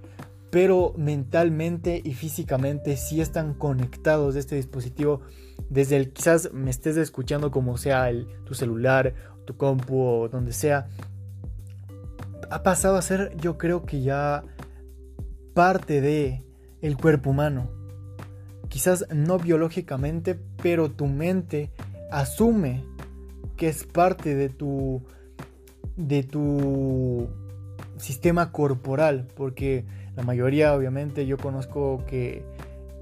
pero 0.51 0.95
mentalmente 0.97 2.01
y 2.05 2.15
físicamente 2.15 2.97
sí 2.97 3.21
están 3.21 3.55
conectados 3.55 4.35
de 4.35 4.41
este 4.41 4.57
dispositivo 4.57 5.23
desde 5.69 5.97
el 5.97 6.13
quizás 6.13 6.53
me 6.53 6.71
estés 6.71 6.97
escuchando 6.97 7.51
como 7.51 7.77
sea 7.77 8.11
el, 8.11 8.27
tu 8.45 8.55
celular, 8.55 9.15
tu 9.45 9.57
compu 9.57 10.01
o 10.01 10.29
donde 10.29 10.53
sea. 10.53 10.89
Ha 12.51 12.63
pasado 12.63 12.97
a 12.97 13.03
ser 13.03 13.37
yo 13.37 13.59
creo 13.59 13.85
que 13.85 14.03
ya 14.03 14.43
parte 15.55 16.01
de 16.01 16.45
el 16.83 16.97
cuerpo 16.97 17.31
humano. 17.31 17.71
Quizás 18.69 19.07
no 19.13 19.39
biológicamente, 19.39 20.39
pero 20.63 20.91
tu 20.91 21.07
mente 21.07 21.71
asume 22.11 22.85
que 23.57 23.69
es 23.69 23.85
parte 23.85 24.35
de 24.35 24.49
tu 24.49 25.03
de 25.97 26.23
tu 26.23 27.29
sistema 27.99 28.53
corporal, 28.53 29.29
porque 29.37 29.85
la 30.17 30.23
mayoría, 30.23 30.75
obviamente, 30.75 31.27
yo 31.27 31.37
conozco 31.37 32.05
que 32.07 32.45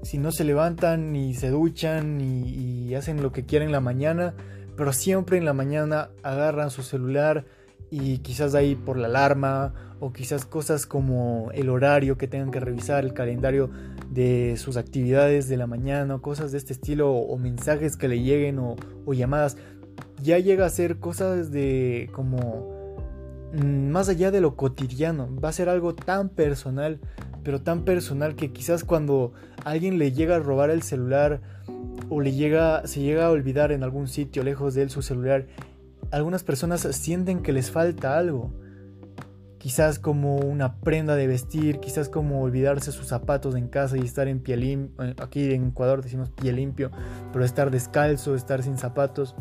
si 0.03 0.17
no 0.17 0.31
se 0.31 0.43
levantan 0.43 1.15
y 1.15 1.33
se 1.33 1.49
duchan 1.49 2.21
y, 2.21 2.93
hacen 2.95 3.21
lo 3.21 3.31
que 3.31 3.45
quieren 3.45 3.69
en 3.69 3.71
la 3.71 3.79
mañana, 3.79 4.33
pero 4.75 4.93
siempre 4.93 5.37
en 5.37 5.45
la 5.45 5.53
mañana 5.53 6.09
agarran 6.23 6.71
su 6.71 6.81
celular 6.81 7.45
y 7.91 8.19
quizás 8.19 8.55
ahí 8.55 8.75
por 8.75 8.97
la 8.97 9.07
alarma 9.07 9.73
o 9.99 10.13
quizás 10.13 10.45
cosas 10.45 10.85
como 10.85 11.49
el 11.53 11.69
horario 11.69 12.17
que 12.17 12.27
tengan 12.27 12.51
que 12.51 12.59
revisar, 12.59 13.03
el 13.03 13.13
calendario 13.13 13.69
de 14.09 14.55
sus 14.57 14.77
actividades 14.77 15.49
de 15.49 15.57
la 15.57 15.67
mañana, 15.67 16.19
cosas 16.19 16.51
de 16.51 16.57
este 16.57 16.73
estilo 16.73 17.11
o, 17.11 17.37
mensajes 17.37 17.97
que 17.97 18.07
le 18.07 18.21
lleguen 18.21 18.59
o, 18.59 18.75
o, 19.05 19.13
llamadas, 19.13 19.57
ya 20.21 20.39
llega 20.39 20.65
a 20.65 20.69
ser 20.69 20.99
cosas 20.99 21.51
de 21.51 22.09
como 22.13 22.79
Mm, 23.51 23.89
más 23.89 24.09
allá 24.09 24.29
de 24.29 24.41
lo 24.41 24.55
cotidiano, 24.55 25.27
va 25.43 25.49
a 25.49 25.53
ser 25.53 25.69
algo 25.69 25.95
tan 25.95 26.29
personal, 26.29 26.99
pero 27.43 27.61
tan 27.61 27.83
personal 27.83 28.35
que 28.35 28.51
quizás 28.51 28.83
cuando 28.83 29.33
alguien 29.65 29.97
le 29.97 30.11
llega 30.11 30.35
a 30.35 30.39
robar 30.39 30.69
el 30.69 30.83
celular 30.83 31.41
o 32.09 32.21
le 32.21 32.33
llega, 32.33 32.85
se 32.85 33.01
llega 33.01 33.25
a 33.25 33.31
olvidar 33.31 33.71
en 33.71 33.83
algún 33.83 34.07
sitio 34.07 34.43
lejos 34.43 34.75
de 34.75 34.83
él 34.83 34.89
su 34.91 35.01
celular, 35.01 35.47
algunas 36.11 36.43
personas 36.43 36.81
sienten 36.81 37.41
que 37.41 37.53
les 37.53 37.71
falta 37.71 38.17
algo. 38.17 38.53
Quizás 39.57 39.99
como 39.99 40.37
una 40.37 40.79
prenda 40.79 41.15
de 41.15 41.27
vestir, 41.27 41.79
quizás 41.79 42.07
como 42.07 42.41
olvidarse 42.41 42.93
sus 42.93 43.07
zapatos 43.07 43.55
en 43.55 43.67
casa 43.67 43.97
y 43.97 44.01
estar 44.01 44.27
en 44.29 44.39
pie 44.39 44.55
limpio, 44.55 45.05
eh, 45.05 45.15
aquí 45.21 45.53
en 45.53 45.69
Ecuador 45.69 46.01
decimos 46.01 46.29
pie 46.29 46.53
limpio, 46.53 46.91
pero 47.33 47.43
estar 47.43 47.69
descalzo, 47.69 48.35
estar 48.35 48.63
sin 48.63 48.77
zapatos 48.77 49.35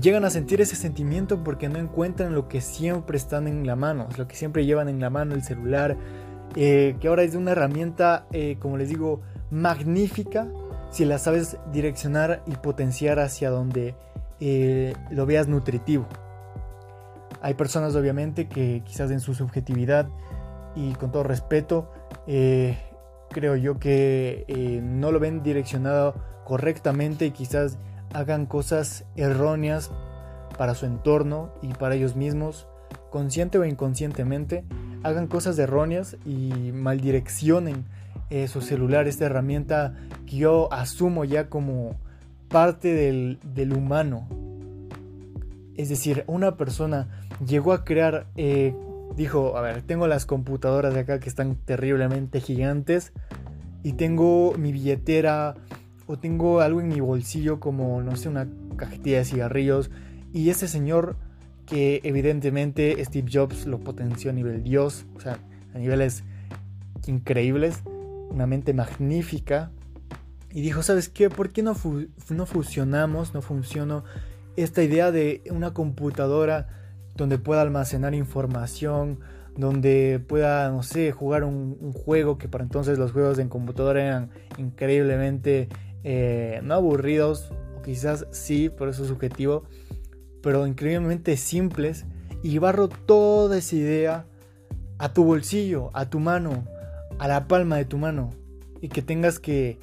llegan 0.00 0.24
a 0.24 0.30
sentir 0.30 0.60
ese 0.60 0.76
sentimiento 0.76 1.44
porque 1.44 1.68
no 1.68 1.78
encuentran 1.78 2.34
lo 2.34 2.48
que 2.48 2.60
siempre 2.60 3.16
están 3.16 3.46
en 3.46 3.66
la 3.66 3.76
mano, 3.76 4.08
lo 4.16 4.26
que 4.26 4.36
siempre 4.36 4.64
llevan 4.64 4.88
en 4.88 5.00
la 5.00 5.10
mano, 5.10 5.34
el 5.34 5.42
celular, 5.42 5.96
eh, 6.56 6.96
que 7.00 7.08
ahora 7.08 7.22
es 7.22 7.34
una 7.34 7.52
herramienta, 7.52 8.26
eh, 8.32 8.56
como 8.58 8.76
les 8.76 8.88
digo, 8.88 9.20
magnífica 9.50 10.48
si 10.90 11.04
la 11.04 11.18
sabes 11.18 11.56
direccionar 11.72 12.42
y 12.46 12.56
potenciar 12.56 13.18
hacia 13.18 13.50
donde 13.50 13.94
eh, 14.44 14.94
lo 15.10 15.24
veas 15.24 15.46
nutritivo. 15.46 16.06
Hay 17.40 17.54
personas 17.54 17.94
obviamente 17.94 18.48
que 18.48 18.82
quizás 18.84 19.12
en 19.12 19.20
su 19.20 19.34
subjetividad 19.34 20.08
y 20.74 20.94
con 20.94 21.12
todo 21.12 21.22
respeto, 21.22 21.90
creo 23.30 23.56
yo 23.56 23.78
que 23.78 24.80
no 24.82 25.12
lo 25.12 25.20
ven 25.20 25.42
direccionado 25.42 26.14
correctamente 26.44 27.26
y 27.26 27.30
quizás 27.30 27.78
hagan 28.14 28.46
cosas 28.46 29.04
erróneas 29.16 29.90
para 30.56 30.74
su 30.74 30.86
entorno 30.86 31.52
y 31.62 31.68
para 31.74 31.94
ellos 31.94 32.16
mismos, 32.16 32.66
consciente 33.10 33.58
o 33.58 33.64
inconscientemente, 33.64 34.64
hagan 35.02 35.26
cosas 35.26 35.58
erróneas 35.58 36.16
y 36.24 36.72
maldireccionen 36.72 37.84
eh, 38.30 38.48
su 38.48 38.60
celular, 38.60 39.08
esta 39.08 39.26
herramienta 39.26 39.94
que 40.26 40.36
yo 40.36 40.72
asumo 40.72 41.24
ya 41.24 41.48
como 41.48 41.96
parte 42.52 42.94
del, 42.94 43.72
humano. 43.72 44.28
Es 45.74 45.88
decir, 45.88 46.22
una 46.26 46.56
persona 46.56 47.08
llegó 47.44 47.72
a 47.72 47.82
crear, 47.82 48.26
eh, 48.36 48.74
dijo, 49.16 49.56
a 49.56 49.62
ver, 49.62 49.82
tengo 49.82 50.06
las 50.06 50.26
computadoras 50.26 50.92
de 50.94 51.00
acá 51.00 51.18
que 51.18 51.28
están 51.28 51.56
terriblemente 51.56 52.40
gigantes 52.40 53.12
y 53.82 53.94
tengo 53.94 54.54
mi 54.58 54.70
billetera 54.70 55.54
o 56.06 56.18
tengo 56.18 56.60
algo 56.60 56.80
en 56.80 56.88
mi 56.88 57.00
bolsillo 57.00 57.58
como, 57.58 58.02
no 58.02 58.16
sé, 58.16 58.28
una 58.28 58.46
cajetilla 58.76 59.18
de 59.18 59.24
cigarrillos 59.24 59.90
y 60.32 60.50
ese 60.50 60.68
señor 60.68 61.16
que 61.66 62.00
evidentemente 62.04 63.02
Steve 63.04 63.30
Jobs 63.32 63.66
lo 63.66 63.80
potenció 63.80 64.30
a 64.30 64.34
nivel 64.34 64.62
Dios, 64.62 65.06
o 65.16 65.20
sea, 65.20 65.38
a 65.74 65.78
niveles 65.78 66.22
increíbles, 67.06 67.82
una 68.30 68.46
mente 68.46 68.74
magnífica, 68.74 69.70
y 70.52 70.60
dijo, 70.60 70.82
¿sabes 70.82 71.08
qué? 71.08 71.30
¿Por 71.30 71.50
qué 71.50 71.62
no, 71.62 71.74
no 72.30 72.46
fusionamos, 72.46 73.34
no 73.34 73.42
funcionó 73.42 74.04
esta 74.56 74.82
idea 74.82 75.10
de 75.10 75.42
una 75.50 75.72
computadora 75.72 76.68
donde 77.16 77.38
pueda 77.38 77.62
almacenar 77.62 78.14
información, 78.14 79.20
donde 79.56 80.22
pueda, 80.26 80.70
no 80.70 80.82
sé, 80.82 81.12
jugar 81.12 81.44
un, 81.44 81.92
juego 81.92 82.38
que 82.38 82.48
para 82.48 82.64
entonces 82.64 82.98
los 82.98 83.12
juegos 83.12 83.38
en 83.38 83.48
computadora 83.48 84.02
eran 84.02 84.30
increíblemente 84.58 85.68
eh, 86.04 86.60
no 86.62 86.74
aburridos, 86.74 87.50
o 87.78 87.82
quizás 87.82 88.26
sí, 88.30 88.68
por 88.68 88.88
eso 88.88 89.02
es 89.02 89.08
subjetivo, 89.08 89.64
pero 90.42 90.66
increíblemente 90.66 91.36
simples, 91.36 92.04
y 92.42 92.58
barro 92.58 92.88
toda 92.88 93.58
esa 93.58 93.76
idea 93.76 94.26
a 94.98 95.12
tu 95.12 95.24
bolsillo, 95.24 95.90
a 95.94 96.10
tu 96.10 96.18
mano, 96.18 96.66
a 97.18 97.28
la 97.28 97.46
palma 97.46 97.76
de 97.76 97.84
tu 97.84 97.98
mano, 97.98 98.30
y 98.80 98.88
que 98.88 99.00
tengas 99.00 99.38
que 99.38 99.78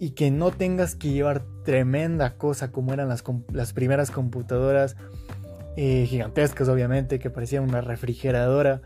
y 0.00 0.10
que 0.12 0.30
no 0.30 0.50
tengas 0.50 0.96
que 0.96 1.10
llevar 1.10 1.44
tremenda 1.62 2.38
cosa 2.38 2.72
como 2.72 2.94
eran 2.94 3.08
las, 3.08 3.22
las 3.52 3.72
primeras 3.74 4.10
computadoras 4.10 4.96
eh, 5.76 6.06
gigantescas 6.08 6.68
obviamente 6.68 7.18
que 7.18 7.30
parecían 7.30 7.64
una 7.64 7.82
refrigeradora 7.82 8.80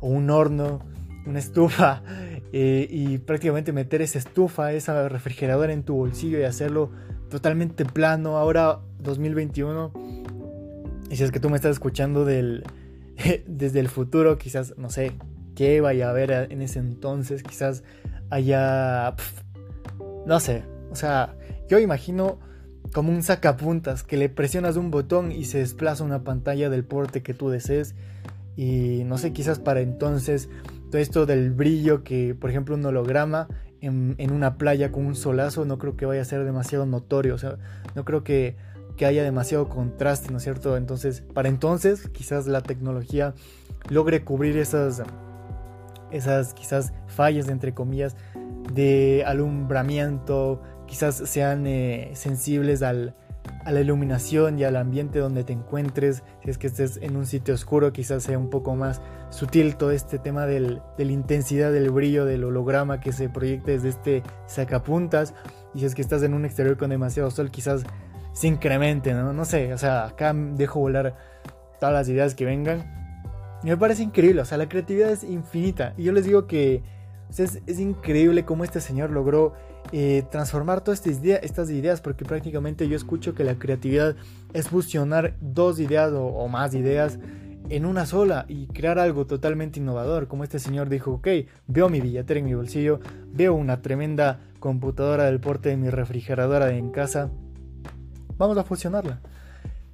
o 0.00 0.08
un 0.08 0.30
horno 0.30 0.80
una 1.26 1.38
estufa 1.38 2.02
eh, 2.52 2.88
y 2.90 3.18
prácticamente 3.18 3.72
meter 3.72 4.00
esa 4.00 4.18
estufa 4.18 4.72
esa 4.72 5.08
refrigeradora 5.08 5.72
en 5.74 5.82
tu 5.82 5.94
bolsillo 5.94 6.38
y 6.40 6.44
hacerlo 6.44 6.90
totalmente 7.28 7.84
plano. 7.84 8.38
Ahora 8.38 8.80
2021 9.00 9.92
y 11.10 11.16
si 11.16 11.22
es 11.22 11.30
que 11.30 11.40
tú 11.40 11.50
me 11.50 11.56
estás 11.56 11.72
escuchando 11.72 12.24
del, 12.24 12.64
desde 13.46 13.80
el 13.80 13.88
futuro 13.88 14.38
quizás 14.38 14.74
no 14.78 14.88
sé 14.88 15.12
qué 15.54 15.80
vaya 15.80 16.06
a 16.06 16.10
haber 16.10 16.30
en 16.50 16.62
ese 16.62 16.78
entonces 16.78 17.42
quizás 17.42 17.82
haya 18.30 19.14
no 20.26 20.40
sé, 20.40 20.64
o 20.90 20.96
sea, 20.96 21.36
yo 21.68 21.78
imagino 21.78 22.38
como 22.92 23.12
un 23.12 23.22
sacapuntas 23.22 24.02
que 24.02 24.16
le 24.16 24.28
presionas 24.28 24.76
un 24.76 24.90
botón 24.90 25.32
y 25.32 25.44
se 25.44 25.58
desplaza 25.58 26.04
una 26.04 26.24
pantalla 26.24 26.70
del 26.70 26.84
porte 26.84 27.22
que 27.22 27.34
tú 27.34 27.48
desees. 27.48 27.94
Y 28.56 29.02
no 29.04 29.18
sé, 29.18 29.32
quizás 29.32 29.58
para 29.58 29.80
entonces 29.80 30.48
todo 30.90 31.00
esto 31.00 31.26
del 31.26 31.50
brillo 31.50 32.04
que, 32.04 32.34
por 32.34 32.50
ejemplo, 32.50 32.74
un 32.74 32.84
holograma 32.84 33.48
en, 33.80 34.16
una 34.32 34.56
playa 34.56 34.90
con 34.90 35.06
un 35.06 35.14
solazo, 35.14 35.64
no 35.64 35.78
creo 35.78 35.96
que 35.96 36.06
vaya 36.06 36.22
a 36.22 36.24
ser 36.24 36.44
demasiado 36.44 36.86
notorio. 36.86 37.34
O 37.34 37.38
sea, 37.38 37.58
no 37.94 38.04
creo 38.04 38.24
que, 38.24 38.56
que 38.96 39.06
haya 39.06 39.22
demasiado 39.22 39.68
contraste, 39.68 40.30
¿no 40.30 40.38
es 40.38 40.44
cierto? 40.44 40.76
Entonces, 40.76 41.22
para 41.34 41.48
entonces, 41.48 42.08
quizás 42.08 42.46
la 42.46 42.62
tecnología 42.62 43.34
logre 43.90 44.24
cubrir 44.24 44.56
esas, 44.56 45.02
esas 46.10 46.54
quizás 46.54 46.92
fallas, 47.06 47.48
entre 47.48 47.74
comillas, 47.74 48.16
de 48.72 49.24
alumbramiento, 49.26 50.62
quizás 50.86 51.16
sean 51.16 51.66
eh, 51.66 52.10
sensibles 52.14 52.82
al, 52.82 53.14
a 53.64 53.72
la 53.72 53.80
iluminación 53.80 54.58
y 54.58 54.64
al 54.64 54.76
ambiente 54.76 55.18
donde 55.18 55.44
te 55.44 55.52
encuentres. 55.52 56.22
Si 56.42 56.50
es 56.50 56.58
que 56.58 56.66
estés 56.68 56.98
en 57.02 57.16
un 57.16 57.26
sitio 57.26 57.54
oscuro, 57.54 57.92
quizás 57.92 58.22
sea 58.22 58.38
un 58.38 58.50
poco 58.50 58.76
más 58.76 59.00
sutil 59.30 59.76
todo 59.76 59.90
este 59.90 60.18
tema 60.18 60.46
del, 60.46 60.80
de 60.96 61.04
la 61.04 61.12
intensidad 61.12 61.72
del 61.72 61.90
brillo 61.90 62.24
del 62.24 62.44
holograma 62.44 63.00
que 63.00 63.12
se 63.12 63.28
proyecte 63.28 63.72
desde 63.72 63.88
este 63.88 64.22
sacapuntas. 64.46 65.34
Y 65.74 65.80
si 65.80 65.86
es 65.86 65.94
que 65.94 66.02
estás 66.02 66.22
en 66.22 66.34
un 66.34 66.44
exterior 66.44 66.76
con 66.76 66.90
demasiado 66.90 67.30
sol, 67.30 67.50
quizás 67.50 67.84
se 68.32 68.48
incremente, 68.48 69.14
¿no? 69.14 69.32
No 69.32 69.44
sé, 69.44 69.72
o 69.72 69.78
sea, 69.78 70.06
acá 70.06 70.32
dejo 70.34 70.80
volar 70.80 71.16
todas 71.80 71.94
las 71.94 72.08
ideas 72.08 72.34
que 72.34 72.44
vengan. 72.44 72.84
Me 73.62 73.76
parece 73.76 74.02
increíble, 74.02 74.42
o 74.42 74.44
sea, 74.44 74.58
la 74.58 74.68
creatividad 74.68 75.10
es 75.10 75.24
infinita. 75.24 75.94
Y 75.96 76.04
yo 76.04 76.12
les 76.12 76.24
digo 76.24 76.46
que 76.46 76.82
es, 77.36 77.78
increíble 77.78 78.44
cómo 78.44 78.64
este 78.64 78.80
señor 78.80 79.10
logró 79.10 79.54
eh, 79.92 80.24
transformar 80.30 80.82
todas 80.82 81.00
estas 81.00 81.22
ideas, 81.22 81.40
estas 81.42 81.70
ideas, 81.70 82.00
porque 82.00 82.24
prácticamente 82.24 82.88
yo 82.88 82.96
escucho 82.96 83.34
que 83.34 83.44
la 83.44 83.58
creatividad 83.58 84.16
es 84.52 84.68
fusionar 84.68 85.36
dos 85.40 85.78
ideas 85.80 86.12
o, 86.14 86.48
más 86.48 86.74
ideas 86.74 87.18
en 87.68 87.84
una 87.84 88.06
sola 88.06 88.46
y 88.48 88.68
crear 88.68 88.98
algo 88.98 89.26
totalmente 89.26 89.80
innovador, 89.80 90.28
como 90.28 90.44
este 90.44 90.58
señor 90.58 90.88
dijo, 90.88 91.12
ok, 91.12 91.28
veo 91.66 91.88
mi 91.88 92.00
billetera 92.00 92.38
en 92.38 92.46
mi 92.46 92.54
bolsillo, 92.54 93.00
veo 93.32 93.54
una 93.54 93.82
tremenda 93.82 94.40
computadora 94.60 95.24
del 95.24 95.40
porte 95.40 95.70
de 95.70 95.76
mi 95.76 95.90
refrigeradora 95.90 96.72
en 96.72 96.90
casa, 96.90 97.30
vamos 98.38 98.56
a 98.56 98.64
fusionarla. 98.64 99.20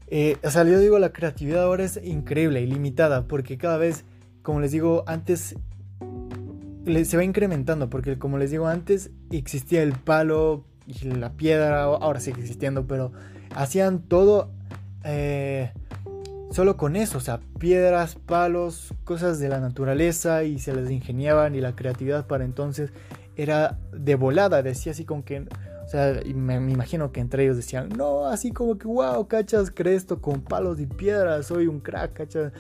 Eh, 0.09 0.37
o 0.45 0.51
sea, 0.51 0.65
yo 0.65 0.79
digo, 0.79 0.99
la 0.99 1.15
creatividad 1.15 1.63
ahora 1.63 1.85
es 1.85 1.99
increíble, 2.05 2.61
ilimitada, 2.61 3.27
porque 3.27 3.57
cada 3.57 3.79
vez, 3.79 4.05
como 4.43 4.61
les 4.61 4.71
digo, 4.71 5.05
antes 5.07 5.57
se 7.05 7.17
va 7.17 7.25
incrementando, 7.25 7.89
porque 7.91 8.19
como 8.19 8.39
les 8.39 8.51
digo 8.51 8.67
antes, 8.67 9.11
existía 9.31 9.83
el 9.83 9.93
palo 9.93 10.65
y 10.87 11.05
la 11.05 11.33
piedra, 11.33 11.85
ahora 11.85 12.21
sigue 12.21 12.41
existiendo, 12.41 12.87
pero 12.87 13.13
hacían 13.55 14.01
todo 14.01 14.51
eh, 15.05 15.73
solo 16.51 16.77
con 16.77 16.97
eso, 16.97 17.19
o 17.19 17.21
sea, 17.21 17.41
piedras, 17.59 18.17
palos, 18.17 18.95
cosas 19.05 19.39
de 19.39 19.49
la 19.49 19.61
naturaleza 19.61 20.45
y 20.45 20.59
se 20.59 20.75
les 20.75 20.91
ingeniaban 20.91 21.55
y 21.55 21.61
la 21.61 21.75
creatividad 21.75 22.27
para 22.27 22.45
entonces 22.45 22.91
era 23.37 23.79
de 23.93 24.15
volada, 24.15 24.63
decía 24.63 24.93
así 24.93 25.05
como 25.05 25.25
que, 25.25 25.41
o 25.41 25.89
sea, 25.89 26.21
me, 26.35 26.61
me, 26.61 26.73
imagino 26.73 27.13
que 27.13 27.21
entre 27.21 27.45
ellos 27.45 27.57
decían, 27.57 27.89
no, 27.97 28.27
así 28.27 28.53
como 28.53 28.77
que, 28.77 28.87
wow, 28.87 29.27
cachas, 29.27 29.71
cresto 29.71 30.21
con 30.21 30.43
palos 30.43 30.81
y 30.81 30.87
piedras, 30.87 31.47
soy 31.47 31.67
un 31.67 31.81
crack, 31.81 32.13
cachas. 32.13 32.53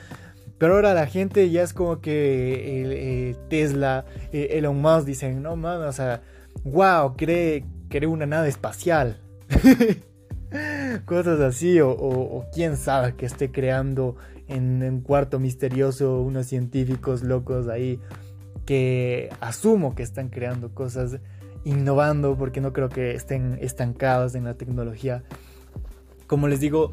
Pero 0.62 0.76
ahora 0.76 0.94
la 0.94 1.08
gente 1.08 1.50
ya 1.50 1.64
es 1.64 1.72
como 1.72 2.00
que 2.00 3.30
eh, 3.30 3.36
Tesla, 3.48 4.04
eh, 4.32 4.50
Elon 4.52 4.80
Musk 4.80 5.06
dicen, 5.06 5.42
no 5.42 5.56
mames, 5.56 5.88
o 5.88 5.92
sea, 5.92 6.22
wow, 6.62 7.16
cree, 7.16 7.64
cree 7.88 8.06
una 8.06 8.26
nave 8.26 8.48
espacial. 8.48 9.20
Cosas 11.04 11.40
así, 11.40 11.80
o, 11.80 12.44
quién 12.54 12.76
sabe 12.76 13.16
que 13.16 13.26
esté 13.26 13.50
creando 13.50 14.14
en 14.46 14.84
un 14.84 15.00
cuarto 15.00 15.40
misterioso 15.40 16.20
unos 16.20 16.46
científicos 16.46 17.24
locos 17.24 17.66
ahí 17.66 17.98
que 18.64 19.30
asumo 19.40 19.96
que 19.96 20.04
están 20.04 20.28
creando 20.28 20.72
cosas, 20.72 21.18
innovando, 21.64 22.38
porque 22.38 22.60
no 22.60 22.72
creo 22.72 22.88
que 22.88 23.14
estén 23.14 23.58
estancados 23.60 24.36
en 24.36 24.44
la 24.44 24.54
tecnología. 24.54 25.24
Como 26.28 26.46
les 26.46 26.60
digo, 26.60 26.92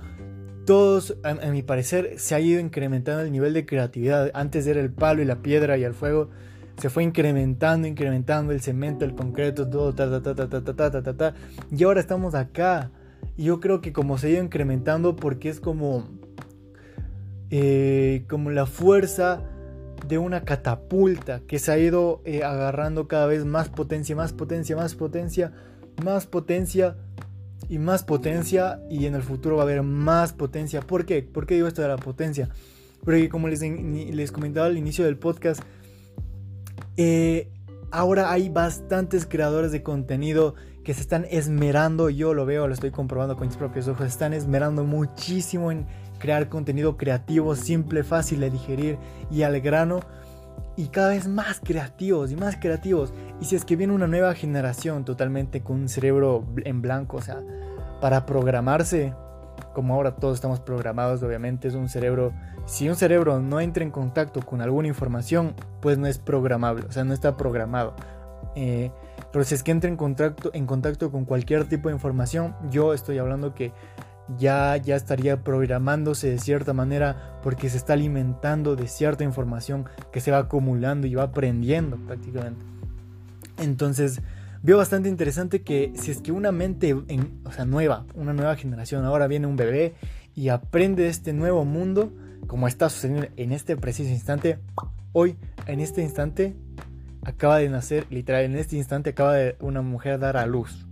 todos, 0.70 1.18
a, 1.24 1.34
mi 1.50 1.64
parecer, 1.64 2.20
se 2.20 2.36
ha 2.36 2.40
ido 2.40 2.60
incrementando 2.60 3.24
el 3.24 3.32
nivel 3.32 3.56
de 3.56 3.66
creatividad. 3.66 4.30
Antes 4.36 4.68
era 4.68 4.80
el 4.80 4.92
palo 4.92 5.20
y 5.24 5.26
la 5.26 5.42
piedra 5.42 5.80
y 5.80 5.84
el 5.84 5.96
fuego. 5.96 6.30
Se 6.78 6.92
fue 6.92 7.02
incrementando, 7.02 7.88
incrementando 7.88 8.54
el 8.54 8.62
cemento, 8.62 9.04
el 9.04 9.16
concreto, 9.16 9.68
todo, 9.68 9.96
ta, 9.96 10.08
ta, 10.08 10.22
ta, 10.22 10.36
ta, 10.36 10.48
ta, 10.48 10.76
ta, 10.76 10.92
ta, 10.92 11.02
ta, 11.02 11.18
ta. 11.18 11.34
Y 11.72 11.84
ahora 11.84 12.00
estamos 12.00 12.36
acá. 12.36 12.92
Y 13.36 13.46
yo 13.46 13.60
creo 13.60 13.82
que 13.82 13.92
como 13.92 14.20
se 14.20 14.28
ha 14.28 14.30
ido 14.30 14.44
incrementando 14.44 15.16
porque 15.16 15.50
es 15.50 15.60
como... 15.60 16.08
Eh, 17.50 18.26
como 18.30 18.52
la 18.52 18.68
fuerza 18.68 19.42
de 20.08 20.20
una 20.20 20.42
catapulta 20.46 21.40
que 21.48 21.58
se 21.58 21.72
ha 21.72 21.80
ido 21.80 22.22
eh, 22.26 22.44
agarrando 22.44 23.08
cada 23.08 23.26
vez 23.26 23.44
más 23.44 23.70
potencia, 23.70 24.16
más 24.16 24.34
potencia, 24.34 24.76
más 24.76 24.94
potencia, 24.94 25.52
más 26.04 26.28
potencia 26.28 26.96
y 27.68 27.78
más 27.78 28.04
potencia 28.04 28.80
y 28.90 29.06
en 29.06 29.16
el 29.16 29.24
futuro 29.24 29.58
va 29.58 29.64
a 29.64 29.66
haber 29.66 29.84
más 29.84 30.34
potencia. 30.34 30.82
¿Por 30.82 31.06
qué? 31.06 31.22
¿Por 31.22 31.46
qué 31.46 31.56
digo 31.56 31.68
esto 31.68 31.82
de 31.82 31.88
la 31.88 31.98
potencia? 31.98 32.50
Porque 33.04 33.30
como 33.30 33.48
les, 33.48 33.62
les 33.62 34.32
comentaba 34.32 34.68
al 34.68 34.78
inicio 34.78 35.06
del 35.06 35.18
podcast, 35.18 35.62
eh, 36.98 37.50
ahora 37.92 38.32
hay 38.32 38.50
bastantes 38.50 39.26
creadores 39.26 39.72
de 39.72 39.84
contenido 39.84 40.56
que 40.84 40.94
se 40.94 41.02
están 41.02 41.26
esmerando, 41.30 42.10
yo 42.10 42.34
lo 42.34 42.46
veo, 42.46 42.68
lo 42.68 42.74
estoy 42.74 42.92
comprobando 42.92 43.36
con 43.36 43.48
mis 43.48 43.58
propios 43.58 43.88
ojos, 43.88 44.08
están 44.08 44.34
esmerando 44.34 44.84
muchísimo 44.84 45.72
en 45.72 45.86
crear 46.20 46.50
contenido 46.50 46.98
creativo, 46.98 47.56
simple, 47.56 48.04
fácil 48.04 48.40
de 48.40 48.50
digerir 48.50 48.98
y 49.32 49.44
al 49.44 49.60
grano 49.62 50.02
y 50.80 50.88
cada 50.88 51.10
vez 51.10 51.28
más 51.28 51.60
creativos 51.62 52.32
y 52.32 52.38
más 52.38 52.56
creativos. 52.56 53.14
Y 53.42 53.46
si 53.46 53.58
es 53.58 53.66
que 53.66 53.76
viene 53.76 53.92
una 53.92 54.08
nueva 54.08 54.34
generación 54.34 55.04
totalmente 55.04 55.62
con 55.62 55.82
un 55.82 55.90
cerebro 55.90 56.46
en 56.64 56.82
blanco, 56.82 57.18
o 57.18 57.22
sea, 57.22 57.44
para 58.00 58.26
programarse, 58.26 59.14
como 59.74 59.94
ahora 59.94 60.16
todos 60.16 60.36
estamos 60.36 60.62
programados, 60.62 61.22
obviamente 61.22 61.68
es 61.68 61.74
un 61.74 61.90
cerebro, 61.90 62.32
si 62.66 62.88
un 62.88 62.96
cerebro 62.96 63.42
no 63.42 63.60
entra 63.60 63.84
en 63.84 63.92
contacto 63.92 64.40
con 64.42 64.62
alguna 64.62 64.88
información, 64.88 65.54
pues 65.82 65.98
no 65.98 66.08
es 66.08 66.18
programable, 66.18 66.86
o 66.88 66.92
sea, 66.94 67.04
no 67.04 67.14
está 67.14 67.36
programado. 67.36 67.94
Eh, 68.56 68.90
pero 69.34 69.44
si 69.44 69.56
es 69.56 69.64
que 69.64 69.72
entra 69.72 69.90
en 69.90 69.98
contacto, 69.98 70.50
en 70.54 70.66
contacto 70.66 71.12
con 71.12 71.26
cualquier 71.26 71.68
tipo 71.68 71.90
de 71.90 71.96
información, 71.96 72.56
yo 72.72 72.94
estoy 72.94 73.18
hablando 73.18 73.54
que 73.54 73.74
ya, 74.38 74.78
ya 74.78 74.96
estaría 74.96 75.44
programándose 75.44 76.30
de 76.30 76.40
cierta 76.40 76.74
manera 76.74 77.40
porque 77.42 77.70
se 77.70 77.78
está 77.78 77.94
alimentando 77.94 78.76
de 78.76 78.88
cierta 78.88 79.24
información 79.24 79.86
que 80.12 80.22
se 80.22 80.32
va 80.32 80.40
acumulando 80.40 81.08
y 81.08 81.16
va 81.16 81.24
aprendiendo 81.24 81.98
prácticamente. 81.98 82.64
Entonces, 83.58 84.22
veo 84.62 84.78
bastante 84.78 85.10
interesante 85.10 85.62
que 85.62 85.94
si 85.96 86.12
es 86.12 86.22
que 86.22 86.32
una 86.32 86.52
mente, 86.52 86.94
o 86.94 87.52
sea, 87.52 87.66
nueva, 87.66 88.06
una 88.14 88.34
nueva 88.34 88.56
generación, 88.56 89.06
ahora 89.06 89.28
viene 89.28 89.48
un 89.48 89.56
bebé 89.56 89.96
y 90.36 90.50
aprende 90.50 91.04
de 91.04 91.10
este 91.10 91.34
nuevo 91.34 91.66
mundo, 91.66 92.14
como 92.48 92.68
está 92.68 92.90
sucediendo 92.90 93.28
en 93.36 93.52
este 93.52 93.76
preciso 93.76 94.10
instante, 94.10 94.60
hoy, 95.12 95.38
en 95.66 95.80
este 95.80 96.02
instante, 96.02 96.56
acaba 97.24 97.58
de 97.58 97.70
nacer, 97.70 98.06
literal, 98.10 98.44
en 98.44 98.56
este 98.56 98.78
instante 98.78 99.12
acaba 99.12 99.34
de 99.34 99.56
una 99.60 99.82
mujer 99.82 100.20
dar 100.20 100.38
a 100.38 100.46
luz. 100.46 100.86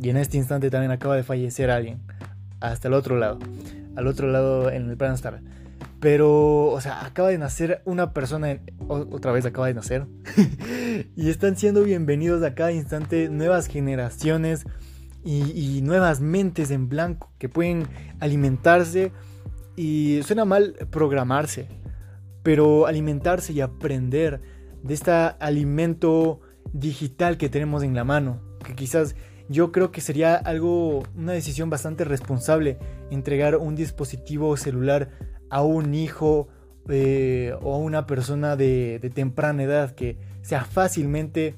Y 0.00 0.10
en 0.10 0.16
este 0.16 0.36
instante 0.36 0.70
también 0.70 0.90
acaba 0.90 1.16
de 1.16 1.22
fallecer 1.22 1.70
alguien. 1.70 2.00
Hasta 2.62 2.86
el 2.86 2.94
otro 2.94 3.18
lado. 3.18 3.40
Al 3.96 4.06
otro 4.06 4.28
lado 4.30 4.70
en 4.70 4.88
el 4.88 4.96
plan 4.96 5.14
star. 5.14 5.40
Pero, 5.98 6.66
o 6.66 6.80
sea, 6.80 7.04
acaba 7.04 7.28
de 7.28 7.38
nacer 7.38 7.82
una 7.84 8.12
persona, 8.12 8.58
otra 8.88 9.32
vez 9.32 9.44
acaba 9.44 9.66
de 9.66 9.74
nacer. 9.74 10.06
y 11.16 11.28
están 11.28 11.56
siendo 11.56 11.82
bienvenidos 11.82 12.42
a 12.44 12.54
cada 12.54 12.72
instante 12.72 13.28
nuevas 13.28 13.66
generaciones 13.66 14.64
y, 15.24 15.80
nuevas 15.82 16.20
mentes 16.20 16.70
en 16.70 16.88
blanco 16.88 17.32
que 17.38 17.48
pueden 17.48 17.88
alimentarse. 18.20 19.10
Y 19.74 20.20
suena 20.22 20.44
mal 20.44 20.76
programarse, 20.90 21.66
pero 22.44 22.86
alimentarse 22.86 23.52
y 23.52 23.60
aprender 23.60 24.40
de 24.84 24.94
este 24.94 25.10
alimento 25.10 26.40
digital 26.72 27.38
que 27.38 27.48
tenemos 27.48 27.82
en 27.82 27.94
la 27.94 28.04
mano. 28.04 28.40
Que 28.64 28.76
quizás 28.76 29.16
yo 29.48 29.72
creo 29.72 29.92
que 29.92 30.00
sería 30.00 30.34
algo, 30.34 31.02
una 31.16 31.32
decisión 31.32 31.70
bastante 31.70 32.04
responsable 32.04 32.78
entregar 33.10 33.56
un 33.56 33.74
dispositivo 33.74 34.56
celular 34.56 35.10
a 35.50 35.62
un 35.62 35.94
hijo 35.94 36.48
eh, 36.88 37.54
o 37.62 37.74
a 37.74 37.78
una 37.78 38.06
persona 38.06 38.56
de, 38.56 39.10
temprana 39.14 39.62
edad 39.62 39.94
que 39.94 40.16
sea 40.42 40.64
fácilmente 40.64 41.54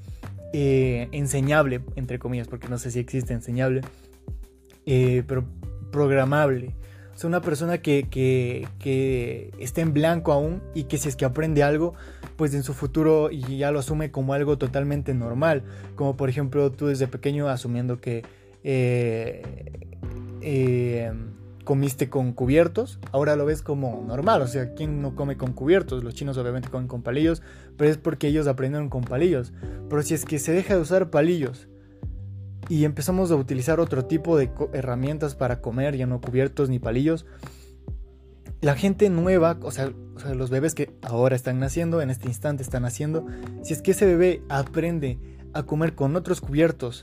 eh, 0.53 1.09
enseñable, 1.13 1.81
entre 1.97 2.19
comillas, 2.19 2.49
porque 2.49 2.69
no 2.69 2.79
sé 2.79 2.91
si 2.91 2.99
existe 2.99 3.33
enseñable, 3.33 3.81
eh, 4.87 5.23
pero 5.27 5.45
programable. 5.91 6.75
O 7.15 7.19
sea, 7.19 7.29
una 7.29 7.41
persona 7.41 7.79
que, 7.79 8.09
que, 8.11 8.67
que, 8.81 9.53
esté 9.59 9.81
en 9.81 9.93
blanco 9.93 10.33
aún 10.33 10.63
y 10.75 10.85
que 10.85 10.99
si 10.99 11.09
es 11.09 11.17
que 11.17 11.25
aprende 11.25 11.63
algo, 11.63 11.95
pues 12.37 12.55
en 12.55 12.63
su 12.63 12.75
futuro 12.75 13.31
y 13.31 13.59
ya 13.59 13.71
lo 13.71 13.79
asume 13.79 14.11
como 14.11 14.35
algo 14.35 14.59
totalmente 14.59 15.15
normal. 15.15 15.63
Como 15.97 16.17
por 16.17 16.29
ejemplo 16.29 16.73
tú 16.73 16.87
desde 16.87 17.07
pequeño 17.07 17.49
asumiendo 17.49 18.01
que 18.01 18.25
comiste 21.65 22.11
con 22.11 22.33
cubiertos, 22.33 22.99
ahora 23.11 23.37
lo 23.37 23.47
ves 23.47 23.63
como 23.63 24.05
normal, 24.07 24.43
o 24.43 24.47
sea, 24.47 24.75
¿quién 24.75 25.01
no 25.01 25.15
come 25.15 25.39
con 25.39 25.55
cubiertos? 25.55 26.05
Los 26.05 26.15
chinos 26.15 26.37
obviamente 26.37 26.69
comen 26.69 26.89
con 26.89 27.03
palillos, 27.03 27.43
pero 27.79 27.91
es 27.91 27.97
porque 27.97 28.29
ellos 28.29 28.47
aprendieron 28.47 28.91
con 28.91 29.03
palillos. 29.03 29.53
Pero 29.89 30.03
si 30.03 30.13
es 30.13 30.27
que 30.27 30.39
se 30.39 30.53
deja 30.53 30.75
de 30.75 30.83
usar 30.83 31.11
palillos 31.11 31.69
y 32.69 32.85
empezamos 32.85 33.31
a 33.31 33.37
utilizar 33.37 33.81
otro 33.81 34.05
tipo 34.05 34.37
de 34.37 34.51
herramientas 34.75 35.35
para 35.35 35.61
comer, 35.63 35.97
ya 35.97 36.07
no 36.07 36.21
cubiertos 36.21 36.69
ni 36.69 36.79
palillos, 36.79 37.25
la 38.65 38.77
gente 38.77 39.11
nueva, 39.11 39.59
o 39.61 39.71
sea, 39.71 39.93
los 40.35 40.49
bebés 40.49 40.75
que 40.75 40.91
ahora 41.03 41.37
están 41.37 41.61
naciendo, 41.61 42.01
en 42.01 42.09
este 42.09 42.29
instante 42.29 42.63
están 42.63 42.81
naciendo, 42.81 43.27
si 43.63 43.75
es 43.75 43.83
que 43.83 43.91
ese 43.91 44.07
bebé 44.07 44.43
aprende 44.49 45.19
a 45.53 45.65
comer 45.65 45.95
con 45.95 46.17
otros 46.17 46.41
cubiertos 46.41 47.03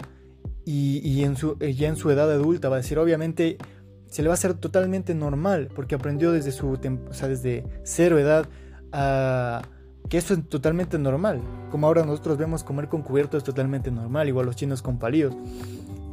y, 0.65 1.23
su, 1.35 1.59
ya 1.59 1.87
en 1.87 1.97
su 1.97 2.09
edad 2.09 2.31
adulta 2.31 2.67
va 2.69 2.77
a 2.77 2.79
decir, 2.79 2.97
obviamente, 2.97 3.59
se 4.07 4.23
le 4.23 4.29
va 4.29 4.33
a 4.33 4.35
hacer 4.35 4.55
totalmente 4.55 5.13
normal, 5.13 5.69
porque 5.75 5.93
aprendió 5.93 6.31
desde 6.31 6.51
su 6.51 6.71
o 6.71 7.13
sea, 7.13 7.27
desde 7.27 7.63
cero 7.83 8.17
edad 8.17 8.47
a 8.91 9.61
que 10.09 10.17
eso 10.17 10.33
es 10.33 10.49
totalmente 10.49 10.97
normal. 10.97 11.41
Como 11.69 11.85
ahora 11.85 12.03
nosotros 12.03 12.39
vemos 12.39 12.63
comer 12.63 12.89
con 12.89 13.03
cubierto 13.03 13.37
es 13.37 13.43
totalmente 13.43 13.91
normal, 13.91 14.27
igual 14.27 14.47
los 14.47 14.55
chinos 14.55 14.81
con 14.81 14.97
palillos. 14.97 15.35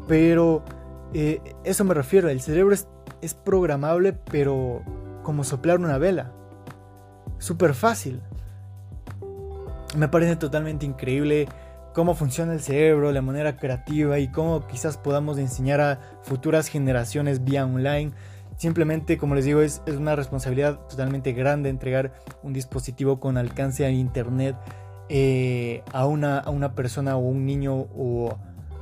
Pero 0.07 0.63
eh, 1.15 1.41
eso 1.65 1.85
me 1.85 1.95
refiero, 1.95 2.29
el 2.29 2.43
cerebro 2.43 2.75
es 3.23 3.35
programable, 3.35 4.13
pero 4.13 4.83
como 5.29 5.45
soplar 5.45 5.79
una 5.79 5.99
vela. 5.99 6.33
Súper 7.37 7.75
fácil. 7.75 8.23
Me 9.95 10.09
parece 10.09 10.37
totalmente 10.37 10.87
increíble 10.87 11.47
cómo 11.93 12.15
funciona 12.15 12.55
el 12.55 12.61
cerebro, 12.61 13.13
la 13.13 13.21
manera 13.21 13.59
creativa 13.59 14.19
y 14.21 14.29
cómo 14.29 14.67
quizás 14.67 14.97
podamos 14.97 15.37
enseñar 15.37 15.83
a 15.83 16.01
futuras 16.23 16.69
generaciones 16.69 17.45
vía 17.45 17.67
online. 17.67 18.13
Simplemente, 18.57 19.19
como 19.19 19.35
les 19.35 19.45
digo, 19.45 19.61
es, 19.61 19.83
una 19.87 20.17
responsabilidad 20.17 20.79
totalmente 20.89 21.35
grande 21.35 21.69
entregar 21.69 22.15
un 22.43 22.55
dispositivo 22.55 23.21
con 23.21 23.37
alcance 23.37 23.85
a 23.85 23.91
Internet 23.91 24.57
eh, 25.11 25.83
a, 25.93 26.07
una, 26.07 26.39
a 26.39 26.49
una 26.49 26.75
persona 26.75 27.19
o 27.19 27.21
un 27.21 27.45
niño 27.45 27.75
o 27.75 28.35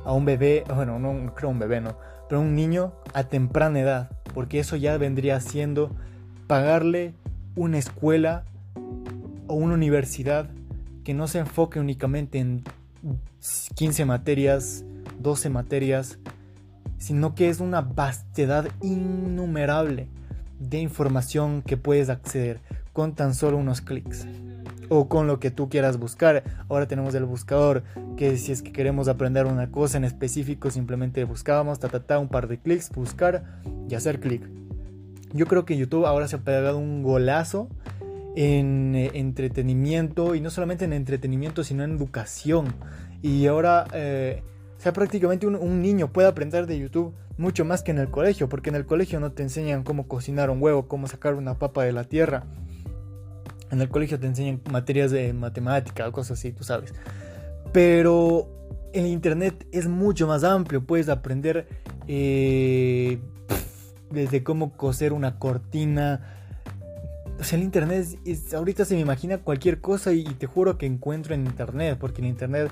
a 0.05 0.13
un 0.13 0.23
bebé, 0.23 0.63
bueno, 0.73 0.97
no 0.97 1.35
creo 1.35 1.49
un 1.49 1.59
bebé, 1.59 1.81
no, 1.81 1.97
pero 2.29 2.39
un 2.39 2.55
niño 2.55 2.93
a 3.13 3.25
temprana 3.25 3.81
edad, 3.81 4.11
porque 4.33 4.59
eso 4.59 4.77
ya 4.77 4.97
vendría 4.97 5.41
siendo 5.41 5.91
pagarle 6.47 7.13
una 7.55 7.77
escuela 7.77 8.45
o 9.47 9.53
una 9.53 9.73
universidad 9.73 10.49
que 11.03 11.13
no 11.13 11.27
se 11.27 11.39
enfoque 11.39 11.79
únicamente 11.79 12.39
en 12.39 12.63
15 13.75 14.05
materias, 14.05 14.83
12 15.19 15.49
materias, 15.49 16.19
sino 16.97 17.35
que 17.35 17.49
es 17.49 17.59
una 17.59 17.81
vastedad 17.81 18.67
innumerable 18.81 20.07
de 20.59 20.79
información 20.79 21.61
que 21.61 21.77
puedes 21.77 22.09
acceder 22.09 22.59
con 22.93 23.13
tan 23.13 23.35
solo 23.35 23.57
unos 23.57 23.81
clics 23.81 24.25
o 24.89 25.07
con 25.07 25.27
lo 25.27 25.39
que 25.39 25.51
tú 25.51 25.69
quieras 25.69 25.97
buscar. 25.97 26.43
Ahora 26.69 26.87
tenemos 26.87 27.13
el 27.15 27.25
buscador 27.25 27.83
que 28.15 28.37
si 28.37 28.51
es 28.51 28.61
que 28.61 28.71
queremos 28.71 29.07
aprender 29.07 29.45
una 29.45 29.69
cosa 29.69 29.97
en 29.97 30.03
específico 30.03 30.71
simplemente 30.71 31.23
buscábamos, 31.23 31.79
ta, 31.79 31.89
ta, 31.89 32.19
un 32.19 32.29
par 32.29 32.47
de 32.47 32.57
clics, 32.57 32.89
buscar 32.89 33.43
y 33.89 33.95
hacer 33.95 34.19
clic. 34.19 34.66
Yo 35.33 35.45
creo 35.45 35.65
que 35.65 35.77
YouTube 35.77 36.05
ahora 36.05 36.27
se 36.27 36.37
ha 36.37 36.39
pegado 36.39 36.77
un 36.77 37.03
golazo 37.03 37.69
en 38.35 38.95
eh, 38.95 39.11
entretenimiento 39.15 40.35
y 40.35 40.41
no 40.41 40.51
solamente 40.51 40.85
en 40.85 40.93
entretenimiento 40.93 41.63
sino 41.63 41.83
en 41.83 41.91
educación. 41.97 42.67
Y 43.21 43.47
ahora 43.47 43.87
eh, 43.93 44.43
sea 44.77 44.93
prácticamente 44.93 45.47
un, 45.47 45.81
niño 45.81 46.13
puede 46.13 46.27
aprender 46.27 46.67
de 46.67 46.77
YouTube 46.77 47.13
mucho 47.37 47.65
más 47.65 47.81
que 47.81 47.91
en 47.91 47.97
el 47.97 48.09
colegio 48.09 48.47
porque 48.47 48.69
en 48.69 48.75
el 48.75 48.85
colegio 48.85 49.19
no 49.19 49.31
te 49.31 49.43
enseñan 49.43 49.83
cómo 49.83 50.07
cocinar 50.07 50.49
un 50.49 50.61
huevo 50.61 50.87
cómo 50.87 51.07
sacar 51.07 51.33
una 51.33 51.57
papa 51.57 51.83
de 51.83 51.91
la 51.91 52.03
tierra. 52.03 52.45
En 53.71 53.81
el 53.81 53.89
colegio 53.89 54.19
te 54.19 54.27
enseñan 54.27 54.61
materias 54.71 55.11
de 55.11 55.33
matemática 55.33 56.07
o 56.07 56.11
cosas 56.11 56.37
así 56.37 56.51
tú 56.51 56.63
sabes. 56.63 56.93
Pero 57.73 58.47
en 58.93 59.07
internet 59.07 59.67
es 59.71 59.87
mucho 59.87 60.27
más 60.27 60.43
amplio 60.43 60.85
puedes 60.85 61.09
aprender 61.09 61.67
eh, 62.07 63.19
desde 64.11 64.43
cómo 64.43 64.75
coser 64.77 65.13
una 65.13 65.39
cortina 65.39 66.37
o 67.39 67.43
sea, 67.43 67.57
el 67.57 67.63
internet 67.63 68.07
ahorita 68.53 68.85
se 68.85 68.95
me 68.95 69.01
imagina 69.01 69.37
cualquier 69.37 69.79
cosa 69.79 70.11
y, 70.13 70.23
te 70.23 70.47
juro 70.47 70.77
que 70.77 70.85
encuentro 70.85 71.33
en 71.35 71.45
internet, 71.45 71.97
porque 71.99 72.21
en 72.21 72.27
internet 72.27 72.71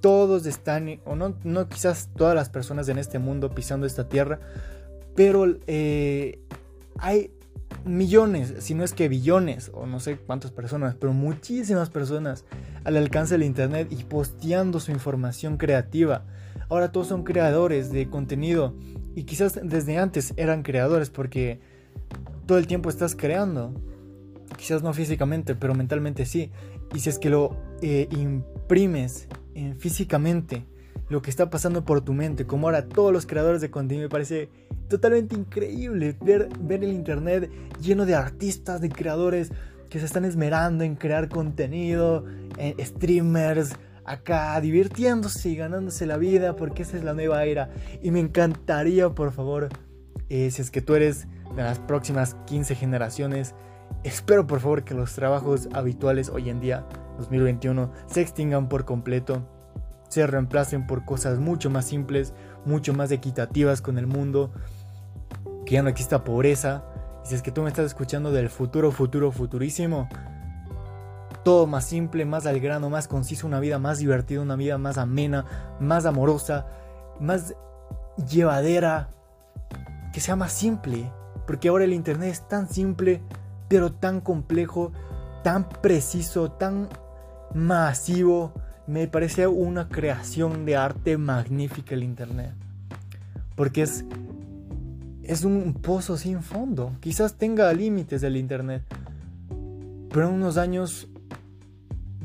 todos 0.00 0.46
están, 0.46 1.00
o 1.04 1.14
no, 1.14 1.36
no 1.44 1.68
quizás 1.68 2.08
todas 2.16 2.34
las 2.34 2.48
personas 2.48 2.88
en 2.88 2.98
este 2.98 3.18
mundo 3.18 3.50
pisando 3.54 3.86
esta 3.86 4.08
tierra, 4.08 4.40
pero 5.14 5.46
eh, 5.68 6.40
hay 6.98 7.30
millones, 7.84 8.54
si 8.58 8.74
no 8.74 8.82
es 8.82 8.92
que 8.92 9.08
billones, 9.08 9.70
o 9.72 9.86
no 9.86 10.00
sé 10.00 10.16
cuántas 10.16 10.50
personas, 10.50 10.96
pero 10.98 11.12
muchísimas 11.12 11.88
personas 11.88 12.44
al 12.84 12.96
alcance 12.96 13.34
del 13.34 13.44
internet 13.44 13.88
y 13.90 14.02
posteando 14.04 14.80
su 14.80 14.90
información 14.90 15.56
creativa. 15.56 16.24
Ahora 16.68 16.90
todos 16.90 17.06
son 17.06 17.22
creadores 17.22 17.92
de 17.92 18.08
contenido 18.08 18.74
y 19.14 19.24
quizás 19.24 19.60
desde 19.62 19.98
antes 19.98 20.34
eran 20.36 20.62
creadores 20.62 21.10
porque 21.10 21.60
todo 22.46 22.58
el 22.58 22.66
tiempo 22.66 22.88
estás 22.88 23.14
creando 23.14 23.74
quizás 24.56 24.82
no 24.82 24.92
físicamente, 24.92 25.54
pero 25.54 25.74
mentalmente 25.74 26.24
sí. 26.26 26.50
Y 26.94 27.00
si 27.00 27.10
es 27.10 27.18
que 27.18 27.30
lo 27.30 27.56
eh, 27.80 28.08
imprimes 28.10 29.28
eh, 29.54 29.74
físicamente, 29.78 30.64
lo 31.08 31.22
que 31.22 31.30
está 31.30 31.50
pasando 31.50 31.84
por 31.84 32.00
tu 32.02 32.12
mente, 32.12 32.46
como 32.46 32.68
ahora 32.68 32.88
todos 32.88 33.12
los 33.12 33.26
creadores 33.26 33.60
de 33.60 33.70
contenido, 33.70 34.06
me 34.06 34.10
parece 34.10 34.48
totalmente 34.88 35.34
increíble 35.34 36.16
ver, 36.20 36.48
ver 36.60 36.84
el 36.84 36.92
internet 36.92 37.50
lleno 37.80 38.06
de 38.06 38.14
artistas, 38.14 38.80
de 38.80 38.88
creadores 38.88 39.50
que 39.88 39.98
se 39.98 40.06
están 40.06 40.24
esmerando 40.24 40.84
en 40.84 40.94
crear 40.94 41.28
contenido, 41.28 42.24
eh, 42.56 42.74
streamers, 42.80 43.72
acá 44.04 44.60
divirtiéndose 44.60 45.48
y 45.50 45.56
ganándose 45.56 46.06
la 46.06 46.16
vida, 46.16 46.56
porque 46.56 46.82
esa 46.82 46.96
es 46.96 47.04
la 47.04 47.14
nueva 47.14 47.44
era. 47.44 47.70
Y 48.02 48.10
me 48.10 48.20
encantaría, 48.20 49.08
por 49.10 49.32
favor, 49.32 49.68
si 50.28 50.46
es 50.46 50.70
que 50.70 50.80
tú 50.80 50.94
eres 50.94 51.26
de 51.54 51.62
las 51.62 51.78
próximas 51.78 52.36
15 52.46 52.74
generaciones, 52.74 53.54
Espero 54.04 54.48
por 54.48 54.58
favor 54.58 54.82
que 54.82 54.94
los 54.94 55.14
trabajos 55.14 55.68
habituales 55.72 56.28
hoy 56.28 56.50
en 56.50 56.58
día, 56.58 56.84
2021, 57.18 57.92
se 58.06 58.20
extingan 58.20 58.68
por 58.68 58.84
completo, 58.84 59.48
se 60.08 60.26
reemplacen 60.26 60.88
por 60.88 61.04
cosas 61.04 61.38
mucho 61.38 61.70
más 61.70 61.84
simples, 61.84 62.34
mucho 62.64 62.94
más 62.94 63.12
equitativas 63.12 63.80
con 63.80 63.98
el 63.98 64.08
mundo, 64.08 64.52
que 65.64 65.74
ya 65.74 65.84
no 65.84 65.88
exista 65.88 66.24
pobreza. 66.24 66.84
Y 67.24 67.28
si 67.28 67.36
es 67.36 67.42
que 67.42 67.52
tú 67.52 67.62
me 67.62 67.68
estás 67.68 67.86
escuchando 67.86 68.32
del 68.32 68.48
futuro, 68.48 68.90
futuro, 68.90 69.30
futurísimo, 69.30 70.08
todo 71.44 71.66
más 71.66 71.84
simple, 71.84 72.24
más 72.24 72.46
al 72.46 72.60
grano, 72.60 72.90
más 72.90 73.08
conciso, 73.08 73.46
una 73.46 73.60
vida 73.60 73.78
más 73.78 73.98
divertida, 73.98 74.40
una 74.40 74.56
vida 74.56 74.78
más 74.78 74.98
amena, 74.98 75.76
más 75.80 76.06
amorosa, 76.06 76.66
más 77.20 77.54
llevadera, 78.28 79.10
que 80.12 80.20
sea 80.20 80.36
más 80.36 80.52
simple. 80.52 81.10
Porque 81.46 81.68
ahora 81.68 81.84
el 81.84 81.92
Internet 81.92 82.30
es 82.30 82.48
tan 82.48 82.68
simple 82.68 83.20
pero 83.72 83.90
tan 83.90 84.20
complejo, 84.20 84.92
tan 85.42 85.66
preciso, 85.66 86.50
tan 86.50 86.90
masivo. 87.54 88.52
Me 88.86 89.08
parece 89.08 89.46
una 89.46 89.88
creación 89.88 90.66
de 90.66 90.76
arte 90.76 91.16
magnífica 91.16 91.94
el 91.94 92.02
Internet. 92.02 92.52
Porque 93.56 93.80
es, 93.80 94.04
es 95.22 95.44
un 95.44 95.72
pozo 95.72 96.18
sin 96.18 96.42
fondo. 96.42 96.92
Quizás 97.00 97.38
tenga 97.38 97.72
límites 97.72 98.22
el 98.22 98.36
Internet. 98.36 98.82
Pero 100.10 100.28
en 100.28 100.34
unos 100.34 100.58
años 100.58 101.08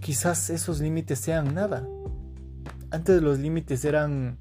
quizás 0.07 0.49
esos 0.49 0.79
límites 0.79 1.19
sean 1.19 1.53
nada. 1.53 1.85
Antes 2.91 3.21
los 3.21 3.39
límites 3.39 3.83
eran 3.83 4.37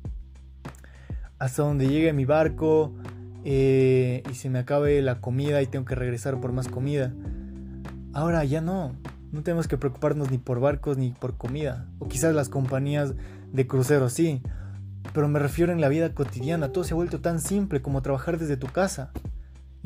hasta 1.40 1.64
donde 1.64 1.88
llegue 1.88 2.12
mi 2.12 2.24
barco 2.24 2.94
eh, 3.44 4.22
y 4.30 4.34
se 4.34 4.48
me 4.48 4.60
acabe 4.60 5.02
la 5.02 5.20
comida 5.20 5.60
y 5.62 5.66
tengo 5.66 5.84
que 5.84 5.96
regresar 5.96 6.40
por 6.40 6.52
más 6.52 6.68
comida. 6.68 7.12
Ahora 8.12 8.44
ya 8.44 8.60
no. 8.60 8.94
No 9.32 9.42
tenemos 9.42 9.66
que 9.66 9.76
preocuparnos 9.76 10.30
ni 10.30 10.38
por 10.38 10.60
barcos 10.60 10.98
ni 10.98 11.10
por 11.10 11.36
comida. 11.36 11.88
O 11.98 12.06
quizás 12.06 12.32
las 12.32 12.48
compañías 12.48 13.14
de 13.52 13.66
cruceros 13.66 14.12
sí. 14.12 14.42
Pero 15.12 15.26
me 15.26 15.40
refiero 15.40 15.72
en 15.72 15.80
la 15.80 15.88
vida 15.88 16.14
cotidiana. 16.14 16.70
Todo 16.70 16.84
se 16.84 16.94
ha 16.94 16.94
vuelto 16.94 17.20
tan 17.20 17.40
simple 17.40 17.82
como 17.82 18.02
trabajar 18.02 18.38
desde 18.38 18.56
tu 18.56 18.68
casa. 18.68 19.10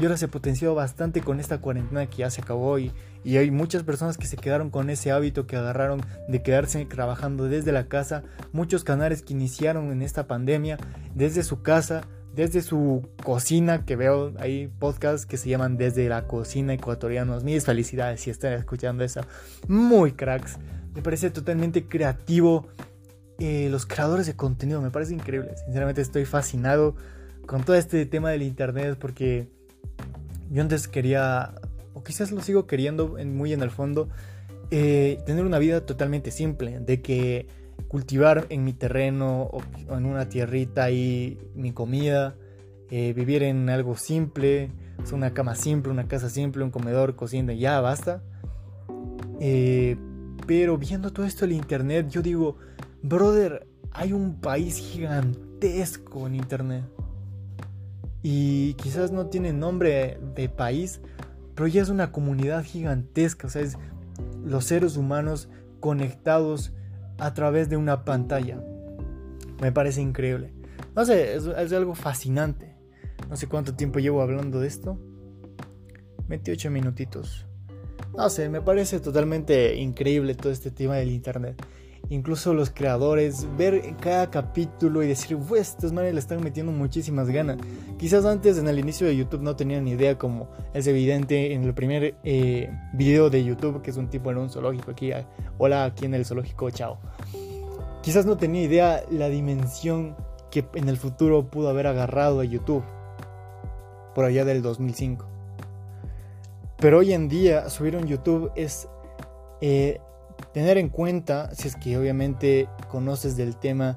Y 0.01 0.05
ahora 0.05 0.17
se 0.17 0.29
potenció 0.29 0.75
bastante 0.75 1.21
con 1.21 1.41
esta 1.41 1.59
cuarentena 1.59 2.07
que 2.07 2.19
ya 2.19 2.31
se 2.31 2.41
acabó 2.41 2.79
y, 2.79 2.91
y 3.23 3.37
hay 3.37 3.51
muchas 3.51 3.83
personas 3.83 4.17
que 4.17 4.27
se 4.27 4.39
quedaron 4.39 4.71
con 4.71 4.89
ese 4.89 5.11
hábito 5.11 5.47
que 5.47 5.57
agarraron 5.57 6.01
de 6.27 6.43
quedarse 6.43 6.83
trabajando 6.87 7.49
desde 7.49 7.71
la 7.71 7.87
casa. 7.87 8.23
Muchos 8.53 8.83
canales 8.83 9.21
que 9.21 9.35
iniciaron 9.35 9.93
en 9.93 10.01
esta 10.01 10.27
pandemia 10.27 10.79
desde 11.15 11.43
su 11.43 11.61
casa, 11.61 12.05
desde 12.35 12.63
su 12.63 13.11
cocina, 13.23 13.85
que 13.85 13.95
veo 13.95 14.33
ahí 14.39 14.73
podcasts 14.79 15.27
que 15.27 15.37
se 15.37 15.51
llaman 15.51 15.77
Desde 15.77 16.09
la 16.09 16.27
Cocina 16.27 16.73
Ecuatorianos. 16.73 17.45
Mis 17.45 17.67
felicidades 17.67 18.23
si 18.23 18.31
están 18.31 18.55
escuchando 18.55 19.05
eso. 19.05 19.21
Muy 19.69 20.13
cracks. 20.13 20.57
Me 20.95 21.03
parece 21.03 21.29
totalmente 21.29 21.85
creativo. 21.85 22.69
Eh, 23.39 23.69
los 23.71 23.85
creadores 23.85 24.25
de 24.27 24.35
contenido 24.35 24.81
me 24.81 24.91
parece 24.91 25.13
increíble. 25.13 25.55
Sinceramente 25.67 26.01
estoy 26.01 26.25
fascinado 26.25 26.97
con 27.47 27.65
todo 27.65 27.77
este 27.77 28.07
tema 28.07 28.31
del 28.31 28.41
internet 28.41 28.97
porque 28.99 29.60
yo 30.51 30.63
antes 30.63 30.89
quería, 30.89 31.55
o 31.95 32.03
quizás 32.03 32.33
lo 32.33 32.43
sigo 32.43 32.67
queriendo 32.67 33.17
muy 33.25 33.53
en 33.53 33.63
el 33.63 33.71
fondo, 33.71 34.09
eh, 34.71 35.23
tener 35.25 35.45
una 35.45 35.59
vida 35.59 35.87
totalmente 35.87 36.31
simple, 36.31 36.81
de 36.81 37.01
que 37.01 37.47
cultivar 37.89 38.47
en 38.51 38.65
mi 38.65 38.73
terreno 38.73 39.43
o, 39.43 39.63
en 39.89 40.07
una 40.07 40.29
tierrita 40.29 40.91
y 40.91 41.39
mi 41.55 41.73
comida, 41.73 42.35
eh, 42.91 43.13
vivir 43.13 43.45
en 43.45 43.71
algo 43.71 43.97
simple, 43.97 44.71
una 45.13 45.33
cama 45.33 45.55
simple, 45.55 45.91
una 45.91 46.07
casa 46.07 46.29
simple, 46.29 46.63
un 46.63 46.71
comedor, 46.71 47.17
cocina, 47.17 47.53
ya 47.53 47.81
basta. 47.81 48.23
Eh, 49.41 49.97
pero 50.47 50.77
viendo 50.77 51.13
todo 51.13 51.27
esto 51.27 51.45
en 51.45 51.53
internet, 51.53 52.09
yo 52.11 52.23
digo, 52.23 52.57
brother, 53.03 53.67
hay 53.93 54.13
un 54.13 54.41
país 54.41 54.77
gigantesco 54.77 56.27
en 56.27 56.35
internet 56.35 56.85
y 58.23 58.75
quizás 58.75 59.13
no 59.13 59.27
tiene 59.27 59.53
nombre 59.53 60.19
de 60.35 60.49
país, 60.49 61.01
pero 61.55 61.67
ya 61.67 61.83
es 61.83 61.89
una 61.89 62.13
comunidad 62.13 62.65
gigantesca, 62.65 63.47
o 63.47 63.51
sea, 63.51 63.63
es 63.63 63.79
los 64.45 64.65
seres 64.65 64.97
humanos 64.97 65.49
conectados 65.81 66.73
a 67.19 67.35
través 67.35 67.69
de 67.69 67.77
una 67.77 68.05
pantalla. 68.05 68.63
Me 69.61 69.73
parece 69.73 70.01
increíble. 70.01 70.53
No 70.95 71.05
sé, 71.05 71.35
es, 71.35 71.73
algo 71.73 71.95
fascinante. 71.95 72.75
No 73.29 73.37
sé 73.37 73.47
cuánto 73.47 73.75
tiempo 73.75 73.99
llevo 73.99 74.23
hablando 74.23 74.61
de 74.61 74.69
esto. 74.69 74.99
28 76.29 76.71
minutitos. 76.71 77.47
No 78.17 78.29
sé, 78.29 78.49
me 78.49 78.61
parece 78.61 79.01
totalmente 79.01 79.77
increíble 79.77 80.35
todo 80.35 80.53
este 80.53 80.71
tema 80.71 80.97
del 80.97 81.11
Internet 81.11 81.63
incluso 82.09 82.55
los 82.55 82.71
creadores, 82.71 83.47
ver 83.57 83.95
cada 84.01 84.31
capítulo 84.31 85.03
y 85.03 85.09
decir, 85.09 85.37
pues 85.37 85.71
estos 85.71 85.93
manes 85.93 86.15
le 86.15 86.21
están 86.21 86.43
metiendo 86.43 86.73
muchísimas 86.73 87.29
ganas. 87.29 87.59
Quizás 87.99 88.25
antes 88.25 88.59
en 88.59 88.69
el 88.69 88.79
inicio 88.79 89.07
de 89.07 89.17
YouTube 89.17 89.43
no 89.43 89.57
tenían 89.57 89.85
ni 89.85 89.93
idea, 89.93 90.19
como 90.19 90.49
es 90.75 90.87
evidente 90.87 91.53
en 91.53 91.65
el 91.65 91.75
primer 91.75 92.15
eh, 92.25 92.71
video 92.95 93.31
de 93.31 93.45
YouTube, 93.45 93.83
que 93.83 93.91
es 93.91 93.97
un 93.97 94.09
tipo 94.09 94.31
en 94.31 94.39
un 94.39 94.51
zoológico 94.51 94.91
aquí. 94.91 95.13
Hola, 95.59 95.85
aquí 95.85 96.07
en 96.07 96.15
el 96.15 96.25
zoológico, 96.25 96.71
chao. 96.71 96.99
Quizás 98.03 98.25
no 98.25 98.37
tenía 98.37 98.63
idea 98.63 99.05
la 99.11 99.29
dimensión 99.29 100.17
que 100.51 100.65
en 100.75 100.89
el 100.89 100.97
futuro 100.97 101.51
pudo 101.51 101.69
haber 101.69 101.87
agarrado 101.87 102.41
a 102.41 102.45
YouTube, 102.45 102.83
por 104.15 104.25
allá 104.25 104.45
del 104.45 104.63
2005. 104.63 105.27
Pero 106.79 106.99
hoy 106.99 107.13
en 107.13 107.29
día 107.29 107.69
subir 107.69 107.95
un 107.95 108.07
YouTube 108.07 108.51
es 108.57 108.89
eh, 109.61 110.01
tener 110.53 110.79
en 110.79 110.89
cuenta, 110.89 111.55
si 111.55 111.69
es 111.69 111.77
que 111.77 111.97
obviamente 111.97 112.69
conoces 112.89 113.37
del 113.37 113.57
tema, 113.57 113.97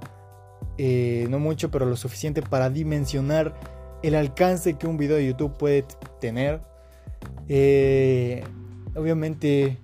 eh, 0.78 1.28
no 1.30 1.40
mucho, 1.40 1.70
pero 1.72 1.86
lo 1.86 1.96
suficiente 1.96 2.42
para 2.42 2.70
dimensionar 2.70 3.54
el 4.02 4.16
alcance 4.16 4.76
que 4.76 4.88
un 4.88 4.98
video 4.98 5.16
de 5.16 5.28
YouTube 5.28 5.58
puede 5.58 5.86
tener. 6.20 6.62
Eh, 7.48 8.44
obviamente 8.96 9.78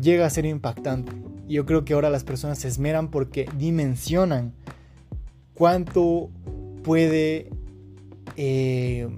llega 0.00 0.26
a 0.26 0.30
ser 0.30 0.44
impactante. 0.44 1.12
Yo 1.48 1.64
creo 1.64 1.84
que 1.84 1.94
ahora 1.94 2.10
las 2.10 2.24
personas 2.24 2.58
se 2.58 2.68
esmeran 2.68 3.10
porque 3.10 3.48
dimensionan 3.56 4.52
cuánto 5.54 6.30
puede... 6.84 7.50
Eh, 8.36 9.08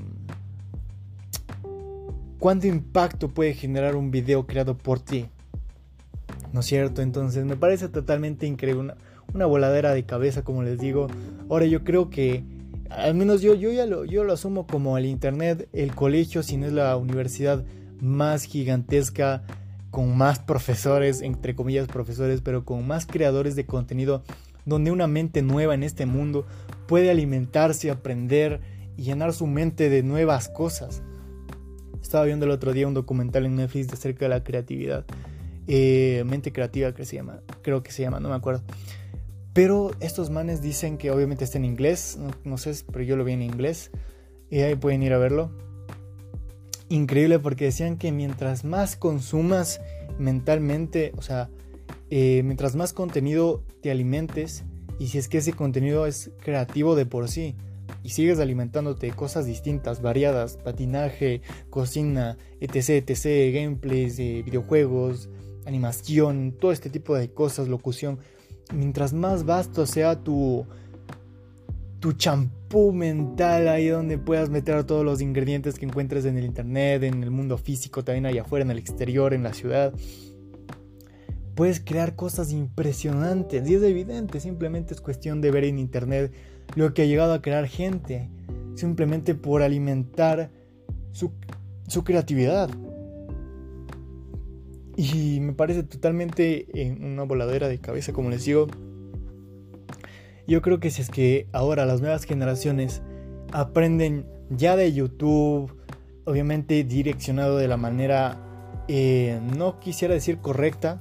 cuánto 2.38 2.66
impacto 2.66 3.28
puede 3.28 3.52
generar 3.54 3.96
un 3.96 4.10
video 4.10 4.46
creado 4.46 4.76
por 4.76 5.00
ti. 5.00 5.28
¿No 6.52 6.60
es 6.60 6.66
cierto? 6.66 7.02
Entonces 7.02 7.44
me 7.44 7.56
parece 7.56 7.88
totalmente 7.88 8.46
increíble, 8.46 8.94
una, 9.32 9.46
voladera 9.46 9.92
de 9.92 10.04
cabeza, 10.04 10.42
como 10.42 10.62
les 10.62 10.78
digo. 10.78 11.06
Ahora 11.48 11.66
yo 11.66 11.84
creo 11.84 12.10
que, 12.10 12.44
al 12.90 13.14
menos 13.14 13.42
yo, 13.42 13.54
yo 13.54 13.70
ya 13.70 13.86
lo, 13.86 14.04
yo 14.04 14.24
lo 14.24 14.32
asumo 14.32 14.66
como 14.66 14.98
el 14.98 15.06
Internet, 15.06 15.68
el 15.72 15.94
colegio, 15.94 16.42
si 16.42 16.56
no 16.56 16.66
es 16.66 16.72
la 16.72 16.96
universidad 16.96 17.64
más 18.00 18.44
gigantesca, 18.44 19.42
con 19.90 20.16
más 20.16 20.38
profesores, 20.38 21.20
entre 21.20 21.54
comillas 21.54 21.88
profesores, 21.88 22.40
pero 22.42 22.64
con 22.64 22.86
más 22.86 23.06
creadores 23.06 23.56
de 23.56 23.66
contenido, 23.66 24.22
donde 24.64 24.92
una 24.92 25.06
mente 25.06 25.42
nueva 25.42 25.74
en 25.74 25.82
este 25.82 26.06
mundo 26.06 26.46
puede 26.86 27.10
alimentarse, 27.10 27.90
aprender 27.90 28.60
y 28.96 29.02
llenar 29.02 29.32
su 29.32 29.46
mente 29.46 29.90
de 29.90 30.02
nuevas 30.02 30.48
cosas. 30.48 31.02
Estaba 32.00 32.24
viendo 32.24 32.46
el 32.46 32.52
otro 32.52 32.72
día 32.72 32.86
un 32.86 32.94
documental 32.94 33.46
en 33.46 33.56
Netflix 33.56 33.92
acerca 33.92 34.24
de 34.26 34.30
la 34.30 34.44
creatividad 34.44 35.04
eh, 35.72 36.24
mente 36.24 36.52
creativa 36.52 36.92
creo 36.92 37.82
que 37.84 37.92
se 37.92 38.02
llama, 38.02 38.18
no 38.18 38.28
me 38.28 38.34
acuerdo. 38.34 38.64
Pero 39.52 39.92
estos 40.00 40.28
manes 40.28 40.60
dicen 40.60 40.98
que 40.98 41.12
obviamente 41.12 41.44
está 41.44 41.58
en 41.58 41.64
inglés, 41.64 42.18
no, 42.42 42.58
sé, 42.58 42.74
pero 42.90 43.04
yo 43.04 43.16
lo 43.16 43.22
vi 43.22 43.34
en 43.34 43.42
inglés. 43.42 43.92
Y 44.50 44.58
ahí 44.62 44.74
pueden 44.74 45.04
ir 45.04 45.12
a 45.12 45.18
verlo. 45.18 45.52
Increíble 46.88 47.38
porque 47.38 47.66
decían 47.66 47.98
que 47.98 48.10
mientras 48.10 48.64
más 48.64 48.96
consumas 48.96 49.80
mentalmente, 50.18 51.12
o 51.16 51.22
sea, 51.22 51.50
eh, 52.10 52.42
mientras 52.44 52.74
más 52.74 52.92
contenido 52.92 53.62
te 53.80 53.92
alimentes, 53.92 54.64
y 54.98 55.06
si 55.06 55.18
es 55.18 55.28
que 55.28 55.38
ese 55.38 55.52
contenido 55.52 56.04
es 56.04 56.32
creativo 56.42 56.96
de 56.96 57.06
por 57.06 57.28
sí, 57.28 57.54
y 58.02 58.10
sigues 58.10 58.40
alimentándote 58.40 59.06
de 59.06 59.12
cosas 59.12 59.46
distintas, 59.46 60.02
variadas, 60.02 60.56
patinaje, 60.56 61.42
cocina, 61.70 62.38
etc, 62.60 63.08
etc, 63.08 63.54
gameplays, 63.54 64.16
de 64.16 64.42
videojuegos, 64.42 65.28
animación, 65.70 66.56
todo 66.60 66.72
este 66.72 66.90
tipo 66.90 67.14
de 67.14 67.32
cosas, 67.32 67.68
locución. 67.68 68.18
Mientras 68.74 69.12
más 69.12 69.44
vasto 69.44 69.86
sea 69.86 70.22
tu 70.22 70.66
tu 72.00 72.14
champú 72.14 72.92
mental 72.92 73.68
ahí 73.68 73.88
donde 73.88 74.16
puedas 74.16 74.48
meter 74.48 74.84
todos 74.84 75.04
los 75.04 75.20
ingredientes 75.20 75.78
que 75.78 75.84
encuentres 75.84 76.24
en 76.24 76.38
el 76.38 76.46
internet, 76.46 77.02
en 77.02 77.22
el 77.22 77.30
mundo 77.30 77.58
físico, 77.58 78.02
también 78.02 78.26
allá 78.26 78.42
afuera, 78.42 78.64
en 78.64 78.70
el 78.70 78.78
exterior, 78.78 79.34
en 79.34 79.42
la 79.42 79.52
ciudad. 79.52 79.92
Puedes 81.54 81.78
crear 81.80 82.16
cosas 82.16 82.52
impresionantes 82.52 83.68
y 83.68 83.74
es 83.74 83.82
evidente, 83.82 84.40
simplemente 84.40 84.94
es 84.94 85.02
cuestión 85.02 85.42
de 85.42 85.50
ver 85.50 85.64
en 85.64 85.78
internet 85.78 86.32
lo 86.74 86.94
que 86.94 87.02
ha 87.02 87.04
llegado 87.04 87.34
a 87.34 87.42
crear 87.42 87.66
gente, 87.66 88.30
simplemente 88.74 89.34
por 89.34 89.62
alimentar 89.62 90.50
su, 91.12 91.32
su 91.86 92.02
creatividad. 92.02 92.70
Y 95.02 95.40
me 95.40 95.54
parece 95.54 95.82
totalmente 95.82 96.66
en 96.74 97.02
una 97.02 97.22
voladera 97.22 97.68
de 97.68 97.78
cabeza, 97.78 98.12
como 98.12 98.28
les 98.28 98.44
digo. 98.44 98.66
Yo 100.46 100.60
creo 100.60 100.78
que 100.78 100.90
si 100.90 101.00
es 101.00 101.08
que 101.08 101.46
ahora 101.52 101.86
las 101.86 102.02
nuevas 102.02 102.24
generaciones 102.24 103.00
aprenden 103.50 104.26
ya 104.50 104.76
de 104.76 104.92
YouTube, 104.92 105.74
obviamente 106.26 106.84
direccionado 106.84 107.56
de 107.56 107.66
la 107.66 107.78
manera, 107.78 108.36
eh, 108.88 109.40
no 109.56 109.80
quisiera 109.80 110.12
decir 110.12 110.36
correcta, 110.36 111.00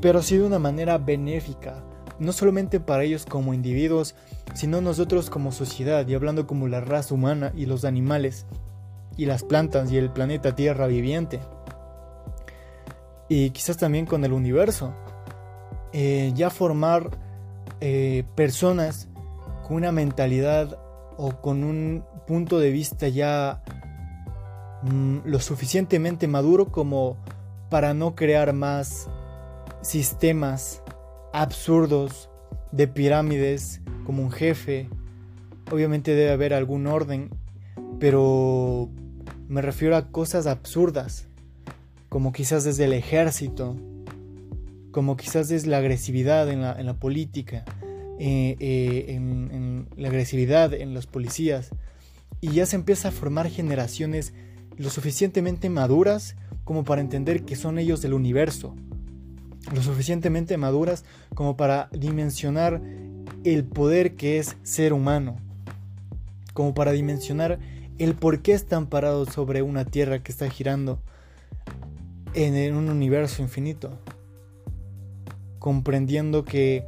pero 0.00 0.22
sí 0.22 0.36
de 0.36 0.44
una 0.44 0.60
manera 0.60 0.98
benéfica, 0.98 1.84
no 2.20 2.30
solamente 2.30 2.78
para 2.78 3.02
ellos 3.02 3.26
como 3.26 3.54
individuos, 3.54 4.14
sino 4.54 4.80
nosotros 4.80 5.30
como 5.30 5.50
sociedad 5.50 6.06
y 6.06 6.14
hablando 6.14 6.46
como 6.46 6.68
la 6.68 6.80
raza 6.80 7.12
humana 7.12 7.52
y 7.56 7.66
los 7.66 7.84
animales 7.84 8.46
y 9.16 9.26
las 9.26 9.42
plantas 9.42 9.90
y 9.90 9.96
el 9.96 10.12
planeta 10.12 10.54
Tierra 10.54 10.86
viviente 10.86 11.40
y 13.28 13.50
quizás 13.50 13.76
también 13.76 14.06
con 14.06 14.24
el 14.24 14.32
universo. 14.32 14.94
Eh, 15.92 16.32
ya 16.34 16.50
formar 16.50 17.10
eh, 17.80 18.24
personas 18.34 19.08
con 19.66 19.76
una 19.76 19.92
mentalidad 19.92 20.78
o 21.16 21.40
con 21.40 21.64
un 21.64 22.04
punto 22.26 22.58
de 22.58 22.70
vista 22.70 23.08
ya 23.08 23.62
mm, 24.82 25.18
lo 25.24 25.40
suficientemente 25.40 26.26
maduro 26.26 26.70
como 26.70 27.16
para 27.70 27.94
no 27.94 28.14
crear 28.14 28.52
más 28.52 29.08
sistemas 29.82 30.82
absurdos 31.32 32.30
de 32.72 32.88
pirámides 32.88 33.80
como 34.04 34.22
un 34.22 34.30
jefe. 34.30 34.88
Obviamente 35.70 36.14
debe 36.14 36.32
haber 36.32 36.54
algún 36.54 36.86
orden, 36.86 37.30
pero 38.00 38.88
me 39.48 39.62
refiero 39.62 39.96
a 39.96 40.10
cosas 40.10 40.46
absurdas, 40.46 41.28
como 42.08 42.32
quizás 42.32 42.64
desde 42.64 42.84
el 42.84 42.92
ejército, 42.92 43.76
como 44.90 45.16
quizás 45.16 45.48
desde 45.48 45.68
la 45.68 45.78
agresividad 45.78 46.48
en 46.50 46.62
la, 46.62 46.94
política, 46.94 47.64
eh, 48.18 48.56
eh, 48.58 49.04
en, 49.08 49.86
la 49.96 50.08
agresividad 50.08 50.72
en 50.74 50.94
los 50.94 51.06
policías. 51.06 51.70
Y 52.40 52.52
ya 52.52 52.66
se 52.66 52.76
empieza 52.76 53.08
a 53.08 53.12
formar 53.12 53.50
generaciones 53.50 54.32
lo 54.76 54.90
suficientemente 54.90 55.68
maduras 55.70 56.36
como 56.64 56.84
para 56.84 57.00
entender 57.00 57.44
que 57.44 57.56
son 57.56 57.78
ellos 57.78 58.00
del 58.00 58.14
universo, 58.14 58.76
lo 59.74 59.82
suficientemente 59.82 60.56
maduras 60.56 61.04
como 61.34 61.56
para 61.56 61.88
dimensionar 61.92 62.80
el 63.44 63.64
poder 63.64 64.14
que 64.14 64.38
es 64.38 64.56
ser 64.62 64.92
humano, 64.92 65.36
como 66.54 66.74
para 66.74 66.92
dimensionar 66.92 67.58
el 67.98 68.14
por 68.14 68.42
qué 68.42 68.52
están 68.52 68.86
parados 68.86 69.30
sobre 69.30 69.62
una 69.62 69.84
tierra 69.84 70.22
que 70.22 70.30
está 70.30 70.48
girando 70.48 71.00
en, 72.34 72.74
un 72.74 72.88
universo 72.88 73.42
infinito, 73.42 73.98
comprendiendo 75.58 76.44
que 76.44 76.84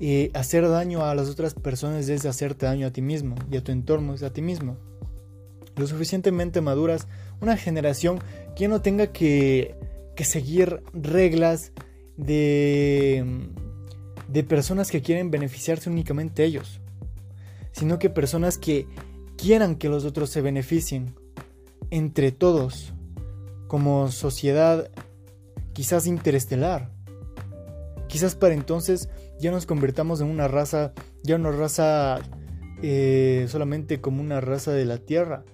eh, 0.00 0.30
hacer 0.34 0.68
daño 0.68 1.04
a 1.04 1.14
las 1.14 1.28
otras 1.28 1.54
personas 1.54 2.08
es 2.08 2.24
hacerte 2.24 2.66
daño 2.66 2.86
a 2.86 2.92
ti 2.92 3.02
mismo 3.02 3.34
y 3.50 3.56
a 3.56 3.64
tu 3.64 3.72
entorno 3.72 4.14
es 4.14 4.22
a 4.22 4.32
ti 4.32 4.42
mismo. 4.42 4.76
Lo 5.76 5.86
suficientemente 5.86 6.60
maduras, 6.60 7.06
una 7.40 7.56
generación 7.56 8.18
que 8.56 8.68
no 8.68 8.80
tenga 8.82 9.08
que 9.08 9.76
que 10.18 10.24
seguir 10.24 10.82
reglas 10.92 11.70
de, 12.16 13.24
de 14.26 14.42
personas 14.42 14.90
que 14.90 15.00
quieren 15.00 15.30
beneficiarse 15.30 15.88
únicamente 15.88 16.44
ellos, 16.44 16.80
sino 17.70 18.00
que 18.00 18.10
personas 18.10 18.58
que 18.58 18.88
quieran 19.36 19.76
que 19.76 19.88
los 19.88 20.04
otros 20.04 20.30
se 20.30 20.40
beneficien 20.40 21.14
entre 21.92 22.32
todos, 22.32 22.94
como 23.68 24.10
sociedad 24.10 24.90
quizás 25.72 26.06
interestelar. 26.06 26.90
Quizás 28.08 28.34
para 28.34 28.54
entonces 28.54 29.08
ya 29.38 29.50
nos 29.50 29.66
convertamos 29.66 30.20
en 30.20 30.26
una 30.28 30.48
raza, 30.48 30.92
ya 31.22 31.36
una 31.36 31.52
raza 31.52 32.18
eh, 32.82 33.46
solamente 33.48 34.00
como 34.00 34.20
una 34.20 34.40
raza 34.40 34.72
de 34.72 34.84
la 34.84 34.98
Tierra, 34.98 35.44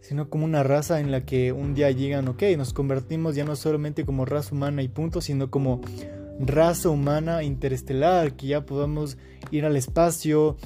sino 0.00 0.30
como 0.30 0.44
una 0.44 0.62
raza 0.62 1.00
en 1.00 1.10
la 1.10 1.24
que 1.24 1.52
un 1.52 1.74
día 1.74 1.90
llegan, 1.90 2.28
ok, 2.28 2.42
nos 2.56 2.72
convertimos 2.72 3.34
ya 3.34 3.44
no 3.44 3.56
solamente 3.56 4.04
como 4.04 4.24
raza 4.24 4.54
humana 4.54 4.82
y 4.82 4.88
punto, 4.88 5.20
sino 5.20 5.50
como 5.50 5.80
raza 6.38 6.90
humana 6.90 7.42
interestelar, 7.42 8.34
que 8.34 8.48
ya 8.48 8.66
podamos 8.66 9.18
ir 9.50 9.64
al 9.64 9.76
espacio 9.76 10.56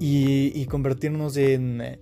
y, 0.00 0.66
convertirnos 0.66 1.36
en, 1.36 1.98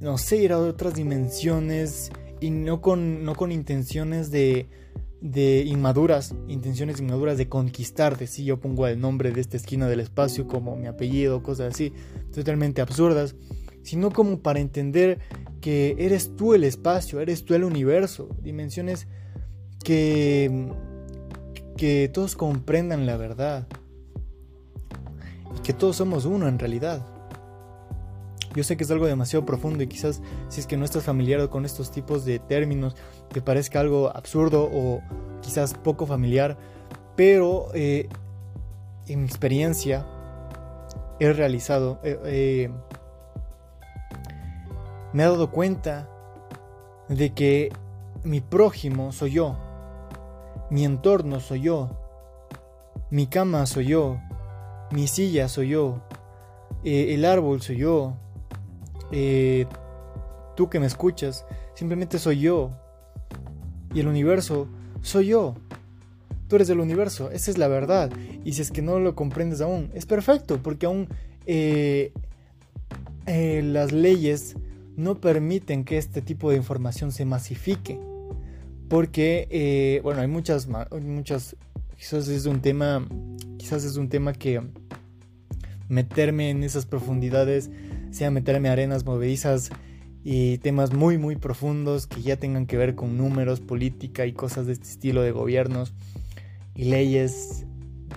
no 0.00 0.18
sé, 0.18 0.36
ir 0.38 0.52
a 0.52 0.58
otras 0.58 0.94
dimensiones 0.94 2.10
y 2.42 2.50
no 2.50 2.80
con, 2.80 3.24
no 3.24 3.34
con 3.34 3.52
intenciones 3.52 4.30
de, 4.30 4.66
de 5.20 5.64
inmaduras, 5.64 6.34
intenciones 6.48 7.00
inmaduras 7.00 7.38
de 7.38 7.48
conquistar, 7.48 8.18
de 8.18 8.26
si 8.26 8.44
yo 8.44 8.60
pongo 8.60 8.86
el 8.86 9.00
nombre 9.00 9.32
de 9.32 9.40
esta 9.40 9.56
esquina 9.56 9.88
del 9.88 10.00
espacio 10.00 10.46
como 10.46 10.76
mi 10.76 10.86
apellido, 10.86 11.42
cosas 11.42 11.72
así, 11.74 11.92
totalmente 12.34 12.82
absurdas 12.82 13.34
sino 13.82 14.10
como 14.10 14.40
para 14.40 14.60
entender 14.60 15.18
que 15.60 15.96
eres 15.98 16.36
tú 16.36 16.54
el 16.54 16.64
espacio, 16.64 17.20
eres 17.20 17.44
tú 17.44 17.54
el 17.54 17.64
universo, 17.64 18.28
dimensiones 18.42 19.06
que, 19.84 20.70
que 21.76 22.10
todos 22.12 22.36
comprendan 22.36 23.06
la 23.06 23.16
verdad 23.16 23.66
y 25.56 25.60
que 25.62 25.72
todos 25.72 25.96
somos 25.96 26.24
uno 26.24 26.48
en 26.48 26.58
realidad. 26.58 27.06
Yo 28.54 28.64
sé 28.64 28.76
que 28.76 28.84
es 28.84 28.90
algo 28.90 29.06
demasiado 29.06 29.46
profundo 29.46 29.82
y 29.82 29.86
quizás 29.86 30.20
si 30.48 30.60
es 30.60 30.66
que 30.66 30.76
no 30.76 30.84
estás 30.84 31.04
familiar 31.04 31.48
con 31.48 31.64
estos 31.64 31.90
tipos 31.90 32.24
de 32.24 32.38
términos 32.38 32.96
te 33.28 33.40
parezca 33.40 33.80
algo 33.80 34.14
absurdo 34.14 34.68
o 34.70 35.00
quizás 35.40 35.74
poco 35.74 36.06
familiar, 36.06 36.58
pero 37.16 37.68
eh, 37.74 38.08
en 39.08 39.20
mi 39.20 39.26
experiencia 39.26 40.06
he 41.18 41.32
realizado, 41.32 42.00
eh, 42.04 42.70
me 45.12 45.22
he 45.22 45.26
dado 45.26 45.50
cuenta 45.50 46.08
de 47.08 47.32
que 47.32 47.70
mi 48.24 48.40
prójimo 48.40 49.12
soy 49.12 49.32
yo, 49.32 49.56
mi 50.70 50.84
entorno 50.84 51.40
soy 51.40 51.62
yo, 51.62 51.90
mi 53.10 53.26
cama 53.26 53.66
soy 53.66 53.86
yo, 53.86 54.20
mi 54.90 55.06
silla 55.06 55.48
soy 55.48 55.70
yo, 55.70 56.02
eh, 56.84 57.14
el 57.14 57.24
árbol 57.24 57.60
soy 57.60 57.78
yo, 57.78 58.16
eh, 59.12 59.66
tú 60.56 60.68
que 60.68 60.80
me 60.80 60.86
escuchas, 60.86 61.44
simplemente 61.74 62.18
soy 62.18 62.40
yo, 62.40 62.72
y 63.94 64.00
el 64.00 64.08
universo 64.08 64.68
soy 65.02 65.28
yo. 65.28 65.54
Tú 66.48 66.56
eres 66.56 66.68
del 66.68 66.80
universo, 66.80 67.30
esa 67.30 67.50
es 67.50 67.58
la 67.58 67.68
verdad. 67.68 68.10
Y 68.44 68.52
si 68.54 68.62
es 68.62 68.70
que 68.70 68.82
no 68.82 68.98
lo 68.98 69.14
comprendes 69.14 69.60
aún, 69.60 69.90
es 69.94 70.06
perfecto, 70.06 70.60
porque 70.62 70.86
aún 70.86 71.08
eh, 71.46 72.12
las 73.26 73.92
leyes 73.92 74.56
no 74.96 75.20
permiten 75.20 75.84
que 75.84 75.98
este 75.98 76.20
tipo 76.20 76.50
de 76.50 76.56
información 76.56 77.12
se 77.12 77.24
masifique. 77.24 77.98
Porque, 78.88 79.48
eh, 79.50 80.00
bueno, 80.02 80.20
hay 80.20 80.28
muchas, 80.28 80.68
muchas, 81.00 81.56
quizás 81.96 82.28
es 82.28 82.44
un 82.44 82.60
tema, 82.60 83.06
quizás 83.56 83.84
es 83.84 83.96
un 83.96 84.10
tema 84.10 84.34
que 84.34 84.60
meterme 85.88 86.50
en 86.50 86.62
esas 86.62 86.84
profundidades, 86.84 87.70
sea 88.12 88.30
meterme 88.30 88.68
arenas 88.68 89.04
movedizas 89.04 89.70
y 90.22 90.58
temas 90.58 90.92
muy, 90.92 91.18
muy 91.18 91.36
profundos 91.36 92.06
que 92.06 92.22
ya 92.22 92.36
tengan 92.36 92.66
que 92.66 92.76
ver 92.76 92.94
con 92.94 93.16
números, 93.16 93.60
política 93.60 94.24
y 94.26 94.32
cosas 94.32 94.66
de 94.66 94.74
este 94.74 94.86
estilo 94.86 95.22
de 95.22 95.32
gobiernos 95.32 95.92
y 96.74 96.84
leyes. 96.84 97.66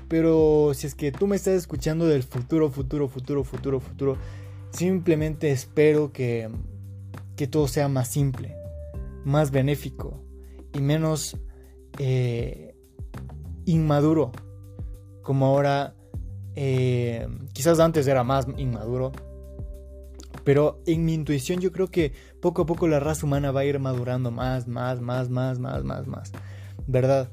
Pero 0.07 0.73
si 0.75 0.85
es 0.85 0.93
que 0.93 1.11
tú 1.11 1.25
me 1.25 1.35
estás 1.35 1.55
escuchando 1.55 2.05
del 2.05 2.21
futuro, 2.23 2.69
futuro, 2.69 3.07
futuro, 3.07 3.43
futuro, 3.43 3.79
futuro, 3.79 4.17
Simplemente 4.75 5.51
espero 5.51 6.11
que, 6.11 6.49
que 7.37 7.47
todo 7.47 7.69
sea 7.69 7.87
más 7.87 8.09
simple, 8.09 8.57
más 9.23 9.49
benéfico 9.49 10.21
y 10.73 10.81
menos 10.81 11.37
eh, 11.97 12.75
inmaduro. 13.63 14.33
Como 15.21 15.45
ahora, 15.45 15.95
eh, 16.55 17.25
quizás 17.53 17.79
antes 17.79 18.05
era 18.05 18.25
más 18.25 18.47
inmaduro. 18.57 19.13
Pero 20.45 20.81
en 20.85 21.03
mi 21.03 21.13
intuición 21.13 21.59
yo 21.59 21.73
creo 21.73 21.87
que 21.87 22.13
poco 22.39 22.61
a 22.61 22.65
poco 22.65 22.87
la 22.87 23.01
raza 23.01 23.25
humana 23.25 23.51
va 23.51 23.61
a 23.61 23.65
ir 23.65 23.79
madurando 23.79 24.31
más, 24.31 24.67
más, 24.67 25.01
más, 25.01 25.29
más, 25.29 25.59
más, 25.59 25.83
más, 25.83 26.07
más. 26.07 26.31
¿Verdad? 26.87 27.29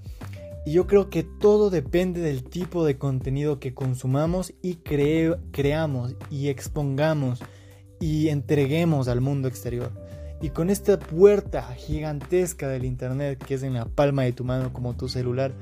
Y 0.65 0.73
yo 0.73 0.87
creo 0.87 1.11
que 1.11 1.23
todo 1.23 1.71
depende 1.71 2.21
del 2.21 2.43
tipo 2.43 2.85
de 2.85 2.97
contenido 2.97 3.61
que 3.61 3.75
consumamos 3.75 4.55
y 4.63 4.77
creamos 4.77 6.15
y 6.31 6.49
expongamos 6.49 7.41
y 8.01 8.29
entreguemos 8.29 9.09
al 9.09 9.21
mundo 9.21 9.47
exterior. 9.47 9.93
Y 10.41 10.51
con 10.51 10.71
esta 10.71 10.99
puerta 10.99 11.63
gigantesca 11.75 12.69
del 12.69 12.85
Internet 12.85 13.45
que 13.45 13.55
es 13.55 13.63
en 13.63 13.75
la 13.75 13.85
palma 13.85 14.23
de 14.23 14.33
tu 14.33 14.45
mano 14.45 14.73
como 14.73 14.97
tu 14.97 15.09
celular, 15.09 15.53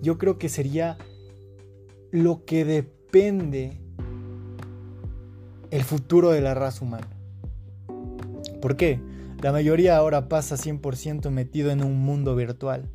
yo 0.00 0.16
creo 0.16 0.38
que 0.38 0.48
sería 0.48 0.96
lo 2.10 2.44
que 2.44 2.64
depende 2.64 3.80
el 5.70 5.84
futuro 5.84 6.30
de 6.30 6.40
la 6.40 6.54
raza 6.54 6.84
humana. 6.84 7.08
¿Por 8.60 8.76
qué? 8.76 9.00
La 9.42 9.52
mayoría 9.52 9.96
ahora 9.96 10.28
pasa 10.28 10.56
100% 10.56 11.30
metido 11.30 11.70
en 11.70 11.82
un 11.82 11.98
mundo 11.98 12.36
virtual 12.36 12.88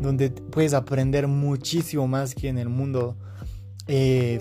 donde 0.00 0.30
puedes 0.30 0.74
aprender 0.74 1.26
muchísimo 1.26 2.06
más 2.06 2.34
que 2.34 2.48
en 2.48 2.58
el 2.58 2.68
mundo 2.68 3.16
eh, 3.86 4.38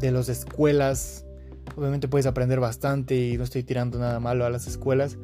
de 0.00 0.10
las 0.10 0.28
escuelas. 0.28 1.24
Obviamente 1.76 2.08
puedes 2.08 2.26
aprender 2.26 2.60
bastante 2.60 3.16
y 3.16 3.36
no 3.36 3.44
estoy 3.44 3.62
tirando 3.62 3.98
nada 3.98 4.20
malo 4.20 4.44
a 4.44 4.50
las 4.50 4.66
escuelas, 4.66 5.16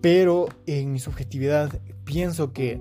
pero 0.00 0.48
en 0.66 0.92
mi 0.92 0.98
subjetividad 0.98 1.80
pienso 2.04 2.52
que 2.52 2.80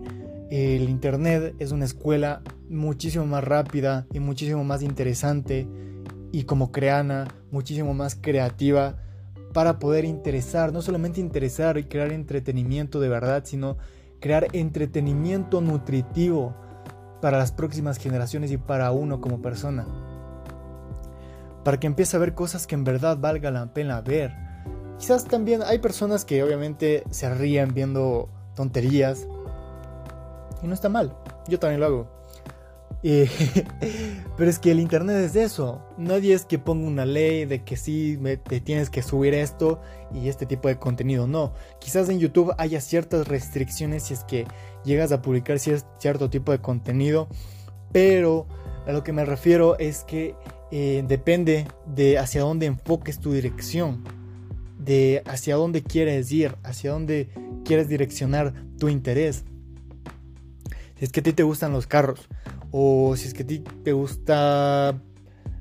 el 0.49 0.89
Internet 0.89 1.55
es 1.59 1.71
una 1.71 1.85
escuela 1.85 2.41
muchísimo 2.69 3.25
más 3.25 3.43
rápida 3.43 4.07
y 4.13 4.19
muchísimo 4.19 4.63
más 4.63 4.81
interesante 4.81 5.67
y 6.31 6.43
como 6.43 6.71
creana, 6.71 7.27
muchísimo 7.57 7.95
más 7.95 8.13
creativa 8.15 8.97
para 9.51 9.79
poder 9.79 10.05
interesar, 10.05 10.71
no 10.71 10.83
solamente 10.83 11.19
interesar 11.19 11.79
y 11.79 11.85
crear 11.85 12.11
entretenimiento 12.11 12.99
de 12.99 13.09
verdad, 13.09 13.43
sino 13.45 13.77
crear 14.19 14.47
entretenimiento 14.53 15.59
nutritivo 15.59 16.55
para 17.19 17.39
las 17.39 17.51
próximas 17.51 17.97
generaciones 17.97 18.51
y 18.51 18.57
para 18.57 18.91
uno 18.91 19.21
como 19.21 19.41
persona. 19.41 19.87
Para 21.63 21.79
que 21.79 21.87
empiece 21.87 22.15
a 22.15 22.19
ver 22.19 22.35
cosas 22.35 22.67
que 22.67 22.75
en 22.75 22.83
verdad 22.83 23.17
valga 23.17 23.49
la 23.49 23.73
pena 23.73 24.01
ver. 24.01 24.35
Quizás 24.99 25.25
también 25.25 25.63
hay 25.63 25.79
personas 25.79 26.25
que 26.25 26.43
obviamente 26.43 27.03
se 27.09 27.27
ríen 27.33 27.73
viendo 27.73 28.29
tonterías. 28.55 29.27
Y 30.61 30.67
no 30.67 30.75
está 30.75 30.89
mal. 30.89 31.17
Yo 31.47 31.57
también 31.57 31.79
lo 31.79 31.87
hago. 31.87 32.26
pero 34.37 34.49
es 34.49 34.59
que 34.59 34.71
el 34.71 34.81
internet 34.81 35.15
es 35.17 35.35
eso. 35.35 35.81
Nadie 35.97 36.33
es 36.33 36.45
que 36.45 36.59
ponga 36.59 36.85
una 36.87 37.05
ley 37.05 37.45
de 37.45 37.63
que 37.63 37.77
sí 37.77 38.19
te 38.49 38.59
tienes 38.59 38.89
que 38.89 39.01
subir 39.01 39.33
esto 39.33 39.79
y 40.13 40.27
este 40.27 40.45
tipo 40.45 40.67
de 40.67 40.77
contenido. 40.77 41.25
No. 41.25 41.53
Quizás 41.79 42.09
en 42.09 42.19
YouTube 42.19 42.53
haya 42.57 42.81
ciertas 42.81 43.27
restricciones 43.27 44.03
si 44.03 44.13
es 44.13 44.25
que 44.25 44.45
llegas 44.83 45.13
a 45.13 45.21
publicar 45.21 45.57
cierto 45.57 46.29
tipo 46.29 46.51
de 46.51 46.59
contenido. 46.59 47.29
Pero 47.93 48.45
a 48.85 48.91
lo 48.91 49.05
que 49.05 49.13
me 49.13 49.23
refiero 49.23 49.77
es 49.79 50.03
que 50.03 50.35
eh, 50.71 51.01
depende 51.07 51.65
de 51.85 52.17
hacia 52.17 52.41
dónde 52.41 52.65
enfoques 52.65 53.19
tu 53.19 53.31
dirección. 53.31 54.03
De 54.79 55.23
hacia 55.27 55.55
dónde 55.55 55.81
quieres 55.81 56.29
ir. 56.33 56.57
Hacia 56.63 56.91
dónde 56.91 57.29
quieres 57.63 57.87
direccionar 57.87 58.53
tu 58.77 58.89
interés. 58.89 59.45
Si 60.99 61.05
es 61.05 61.11
que 61.11 61.21
a 61.21 61.23
ti 61.23 61.31
te 61.31 61.43
gustan 61.43 61.71
los 61.71 61.87
carros 61.87 62.27
o 62.71 63.15
si 63.15 63.27
es 63.27 63.33
que 63.33 63.43
a 63.43 63.47
ti 63.47 63.63
te 63.83 63.93
gusta, 63.93 65.01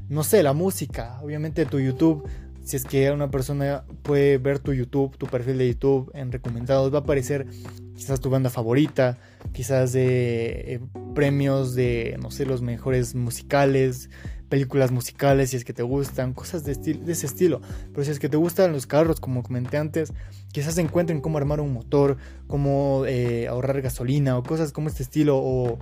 no 0.08 0.24
sé, 0.24 0.42
la 0.42 0.52
música, 0.52 1.18
obviamente 1.22 1.66
tu 1.66 1.78
YouTube, 1.78 2.28
si 2.62 2.76
es 2.76 2.84
que 2.84 3.10
una 3.12 3.30
persona 3.30 3.84
puede 4.02 4.38
ver 4.38 4.58
tu 4.58 4.72
YouTube, 4.72 5.16
tu 5.16 5.26
perfil 5.26 5.58
de 5.58 5.68
YouTube 5.68 6.10
en 6.14 6.32
recomendados, 6.32 6.92
va 6.92 6.98
a 6.98 7.00
aparecer 7.02 7.46
quizás 7.94 8.20
tu 8.20 8.28
banda 8.28 8.50
favorita, 8.50 9.18
quizás 9.52 9.92
de 9.92 10.74
eh, 10.74 10.80
premios 11.14 11.74
de, 11.76 12.18
no 12.20 12.30
sé, 12.32 12.44
los 12.44 12.62
mejores 12.62 13.14
musicales, 13.14 14.10
películas 14.48 14.90
musicales, 14.90 15.50
si 15.50 15.56
es 15.56 15.64
que 15.64 15.72
te 15.72 15.82
gustan, 15.82 16.34
cosas 16.34 16.64
de, 16.64 16.74
de 16.74 17.12
ese 17.12 17.26
estilo. 17.26 17.60
Pero 17.92 18.04
si 18.04 18.10
es 18.10 18.18
que 18.18 18.28
te 18.28 18.36
gustan 18.36 18.72
los 18.72 18.86
carros, 18.86 19.20
como 19.20 19.42
comenté 19.42 19.76
antes, 19.76 20.12
quizás 20.52 20.76
encuentren 20.78 21.20
cómo 21.20 21.38
armar 21.38 21.60
un 21.60 21.72
motor, 21.72 22.16
cómo 22.46 23.04
eh, 23.06 23.46
ahorrar 23.48 23.80
gasolina 23.80 24.36
o 24.38 24.42
cosas 24.42 24.72
como 24.72 24.88
este 24.88 25.02
estilo, 25.02 25.38
o 25.38 25.78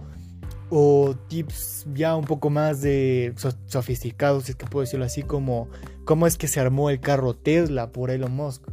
o 0.76 1.14
tips 1.28 1.86
ya 1.94 2.16
un 2.16 2.24
poco 2.24 2.50
más 2.50 2.82
de 2.82 3.32
sofisticados, 3.66 4.44
si 4.44 4.50
es 4.50 4.56
que 4.56 4.66
puedo 4.66 4.80
decirlo 4.80 5.04
así, 5.04 5.22
como 5.22 5.68
cómo 6.04 6.26
es 6.26 6.36
que 6.36 6.48
se 6.48 6.58
armó 6.58 6.90
el 6.90 6.98
carro 6.98 7.32
Tesla 7.36 7.92
por 7.92 8.10
Elon 8.10 8.34
Musk. 8.34 8.64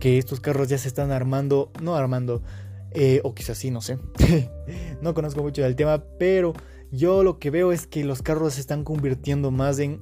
Que 0.00 0.18
estos 0.18 0.40
carros 0.40 0.68
ya 0.68 0.76
se 0.76 0.88
están 0.88 1.12
armando, 1.12 1.70
no 1.80 1.94
armando, 1.94 2.42
eh, 2.90 3.20
o 3.22 3.32
quizás 3.32 3.58
sí, 3.58 3.70
no 3.70 3.80
sé. 3.80 3.98
no 5.00 5.14
conozco 5.14 5.40
mucho 5.40 5.62
del 5.62 5.76
tema, 5.76 6.02
pero 6.18 6.52
yo 6.90 7.22
lo 7.22 7.38
que 7.38 7.50
veo 7.50 7.70
es 7.70 7.86
que 7.86 8.04
los 8.04 8.22
carros 8.22 8.54
se 8.54 8.60
están 8.60 8.82
convirtiendo 8.82 9.52
más 9.52 9.78
en 9.78 10.00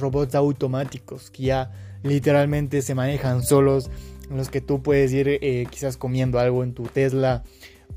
robots 0.00 0.34
automáticos, 0.34 1.30
que 1.30 1.42
ya 1.42 1.72
literalmente 2.02 2.80
se 2.80 2.94
manejan 2.94 3.42
solos, 3.42 3.90
en 4.30 4.38
los 4.38 4.48
que 4.48 4.62
tú 4.62 4.82
puedes 4.82 5.12
ir 5.12 5.28
eh, 5.28 5.66
quizás 5.70 5.98
comiendo 5.98 6.38
algo 6.38 6.64
en 6.64 6.72
tu 6.72 6.84
Tesla 6.84 7.44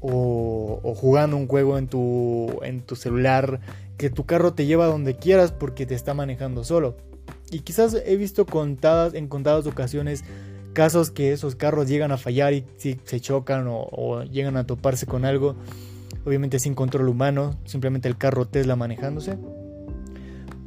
o, 0.02 0.94
jugando 0.96 1.38
un 1.38 1.48
juego 1.48 1.78
en 1.78 1.88
tu, 1.88 2.60
en 2.64 2.82
tu 2.82 2.96
celular, 2.96 3.60
que 3.98 4.10
tu 4.10 4.26
carro 4.26 4.54
te 4.54 4.66
lleva 4.66 4.86
donde 4.86 5.16
quieras 5.16 5.52
porque 5.52 5.86
te 5.86 5.96
está 5.96 6.14
manejando 6.14 6.64
solo. 6.64 6.96
Y 7.52 7.60
quizás 7.60 7.96
he 8.06 8.16
visto 8.16 8.46
contadas, 8.46 9.14
en 9.14 9.28
contadas 9.28 9.66
ocasiones 9.68 10.24
casos 10.74 11.12
que 11.12 11.34
esos 11.34 11.56
carros 11.56 11.88
llegan 11.88 12.12
a 12.12 12.18
fallar 12.18 12.54
y 12.54 12.66
se 12.78 13.20
chocan 13.20 13.66
o, 13.68 14.24
llegan 14.24 14.56
a 14.58 14.66
toparse 14.66 15.06
con 15.06 15.26
algo, 15.26 15.56
obviamente 16.26 16.60
sin 16.60 16.76
control 16.76 17.10
humano, 17.10 17.58
simplemente 17.66 18.08
el 18.08 18.18
carro 18.18 18.48
Tesla 18.48 18.76
manejándose. 18.76 19.38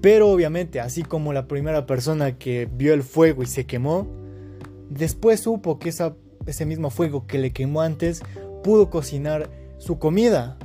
Pero 0.00 0.28
obviamente, 0.30 0.80
así 0.80 1.02
como 1.04 1.32
la 1.32 1.46
primera 1.46 1.86
persona 1.86 2.36
que 2.36 2.68
vio 2.70 2.92
el 2.92 3.04
fuego 3.04 3.42
y 3.44 3.46
se 3.46 3.66
quemó, 3.66 4.08
después 4.90 5.40
supo 5.40 5.78
que 5.78 5.88
esa, 5.88 6.16
ese 6.46 6.66
mismo 6.66 6.90
fuego 6.90 7.26
que 7.26 7.38
le 7.38 7.52
quemó 7.52 7.82
antes 7.82 8.22
pudo 8.62 8.90
cocinar 8.90 9.50
su 9.78 9.98
comida, 9.98 10.58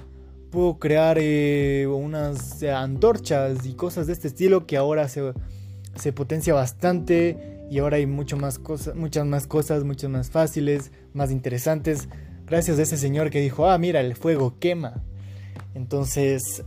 pudo 0.51 0.79
crear 0.79 1.17
eh, 1.19 1.87
unas 1.87 2.63
antorchas 2.63 3.65
y 3.65 3.73
cosas 3.73 4.07
de 4.07 4.13
este 4.13 4.27
estilo 4.27 4.65
que 4.65 4.77
ahora 4.77 5.07
se, 5.09 5.33
se 5.95 6.13
potencia 6.13 6.53
bastante 6.53 7.65
y 7.69 7.79
ahora 7.79 7.97
hay 7.97 8.05
mucho 8.05 8.37
más 8.37 8.59
cosas, 8.59 8.95
muchas 8.95 9.25
más 9.25 9.47
cosas, 9.47 9.83
muchas 9.83 10.09
más 10.09 10.29
fáciles, 10.29 10.91
más 11.13 11.31
interesantes, 11.31 12.07
gracias 12.45 12.79
a 12.79 12.83
ese 12.83 12.97
señor 12.97 13.29
que 13.29 13.41
dijo, 13.41 13.69
ah, 13.69 13.77
mira, 13.77 13.99
el 13.99 14.15
fuego 14.15 14.57
quema. 14.59 15.03
Entonces, 15.73 16.63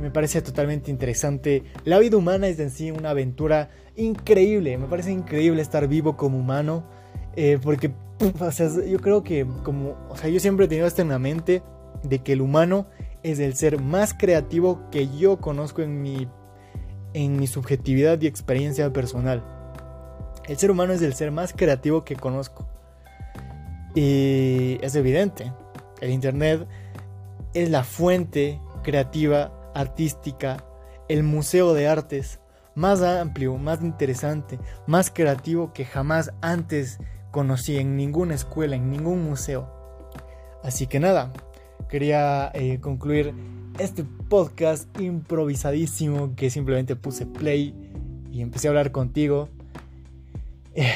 me 0.00 0.10
parece 0.10 0.42
totalmente 0.42 0.90
interesante. 0.90 1.62
La 1.84 1.98
vida 1.98 2.16
humana 2.16 2.48
es 2.48 2.58
en 2.58 2.70
sí 2.70 2.90
una 2.90 3.10
aventura 3.10 3.70
increíble, 3.96 4.76
me 4.78 4.86
parece 4.86 5.12
increíble 5.12 5.62
estar 5.62 5.88
vivo 5.88 6.16
como 6.16 6.38
humano, 6.38 6.84
eh, 7.36 7.58
porque 7.62 7.92
o 8.40 8.50
sea, 8.50 8.68
yo 8.86 8.98
creo 8.98 9.22
que 9.22 9.46
como, 9.62 9.96
o 10.08 10.16
sea, 10.16 10.28
yo 10.28 10.40
siempre 10.40 10.66
he 10.66 10.68
tenido 10.68 10.86
esto 10.86 11.02
en 11.02 11.08
la 11.08 11.18
mente 11.18 11.62
de 12.02 12.20
que 12.20 12.32
el 12.32 12.40
humano 12.40 12.86
es 13.22 13.38
el 13.38 13.54
ser 13.54 13.80
más 13.80 14.14
creativo 14.14 14.88
que 14.90 15.08
yo 15.16 15.40
conozco 15.40 15.82
en 15.82 16.00
mi, 16.00 16.28
en 17.12 17.38
mi 17.38 17.46
subjetividad 17.46 18.20
y 18.20 18.26
experiencia 18.26 18.92
personal. 18.92 19.44
El 20.46 20.56
ser 20.56 20.70
humano 20.70 20.92
es 20.92 21.02
el 21.02 21.14
ser 21.14 21.32
más 21.32 21.52
creativo 21.52 22.04
que 22.04 22.14
conozco. 22.14 22.68
Y 23.94 24.78
es 24.82 24.94
evidente, 24.94 25.52
el 26.00 26.10
Internet 26.10 26.66
es 27.54 27.70
la 27.70 27.82
fuente 27.82 28.60
creativa, 28.82 29.52
artística, 29.74 30.64
el 31.08 31.22
museo 31.22 31.74
de 31.74 31.88
artes 31.88 32.40
más 32.74 33.02
amplio, 33.02 33.56
más 33.56 33.82
interesante, 33.82 34.60
más 34.86 35.10
creativo 35.10 35.72
que 35.72 35.84
jamás 35.84 36.30
antes 36.42 36.98
conocí 37.36 37.76
en 37.76 37.98
ninguna 37.98 38.34
escuela, 38.34 38.76
en 38.76 38.90
ningún 38.90 39.22
museo. 39.22 39.68
Así 40.62 40.86
que 40.86 40.98
nada, 40.98 41.34
quería 41.90 42.50
eh, 42.54 42.78
concluir 42.80 43.34
este 43.78 44.04
podcast 44.04 44.88
improvisadísimo 44.98 46.34
que 46.34 46.48
simplemente 46.48 46.96
puse 46.96 47.26
play 47.26 47.74
y 48.32 48.40
empecé 48.40 48.68
a 48.68 48.70
hablar 48.70 48.90
contigo. 48.90 49.50
Eh, 50.74 50.94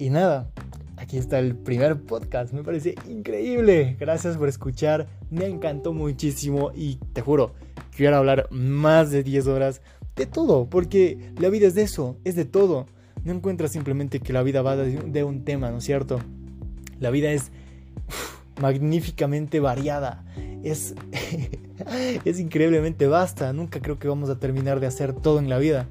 y 0.00 0.10
nada, 0.10 0.50
aquí 0.96 1.16
está 1.16 1.38
el 1.38 1.54
primer 1.54 2.02
podcast, 2.02 2.52
me 2.52 2.64
parece 2.64 2.96
increíble. 3.08 3.96
Gracias 4.00 4.36
por 4.36 4.48
escuchar, 4.48 5.06
me 5.30 5.46
encantó 5.46 5.92
muchísimo 5.92 6.72
y 6.74 6.96
te 7.12 7.20
juro, 7.20 7.54
quiero 7.96 8.16
hablar 8.16 8.48
más 8.50 9.12
de 9.12 9.22
10 9.22 9.46
horas 9.46 9.80
de 10.16 10.26
todo, 10.26 10.68
porque 10.68 11.32
la 11.38 11.50
vida 11.50 11.68
es 11.68 11.76
de 11.76 11.82
eso, 11.82 12.16
es 12.24 12.34
de 12.34 12.46
todo 12.46 12.86
no 13.24 13.32
encuentras 13.32 13.72
simplemente 13.72 14.20
que 14.20 14.32
la 14.32 14.42
vida 14.42 14.62
va 14.62 14.76
de 14.76 15.24
un 15.24 15.44
tema, 15.44 15.70
¿no 15.70 15.78
es 15.78 15.84
cierto? 15.84 16.20
La 17.00 17.10
vida 17.10 17.30
es 17.30 17.50
magníficamente 18.60 19.60
variada. 19.60 20.24
Es, 20.62 20.94
es 22.24 22.40
increíblemente 22.40 23.06
vasta. 23.06 23.52
Nunca 23.52 23.80
creo 23.80 23.98
que 23.98 24.08
vamos 24.08 24.30
a 24.30 24.38
terminar 24.38 24.80
de 24.80 24.86
hacer 24.86 25.12
todo 25.12 25.38
en 25.38 25.48
la 25.48 25.58
vida. 25.58 25.88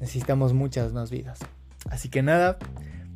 Necesitamos 0.00 0.52
muchas 0.52 0.92
más 0.92 1.10
vidas. 1.10 1.40
Así 1.90 2.08
que 2.08 2.22
nada, 2.22 2.58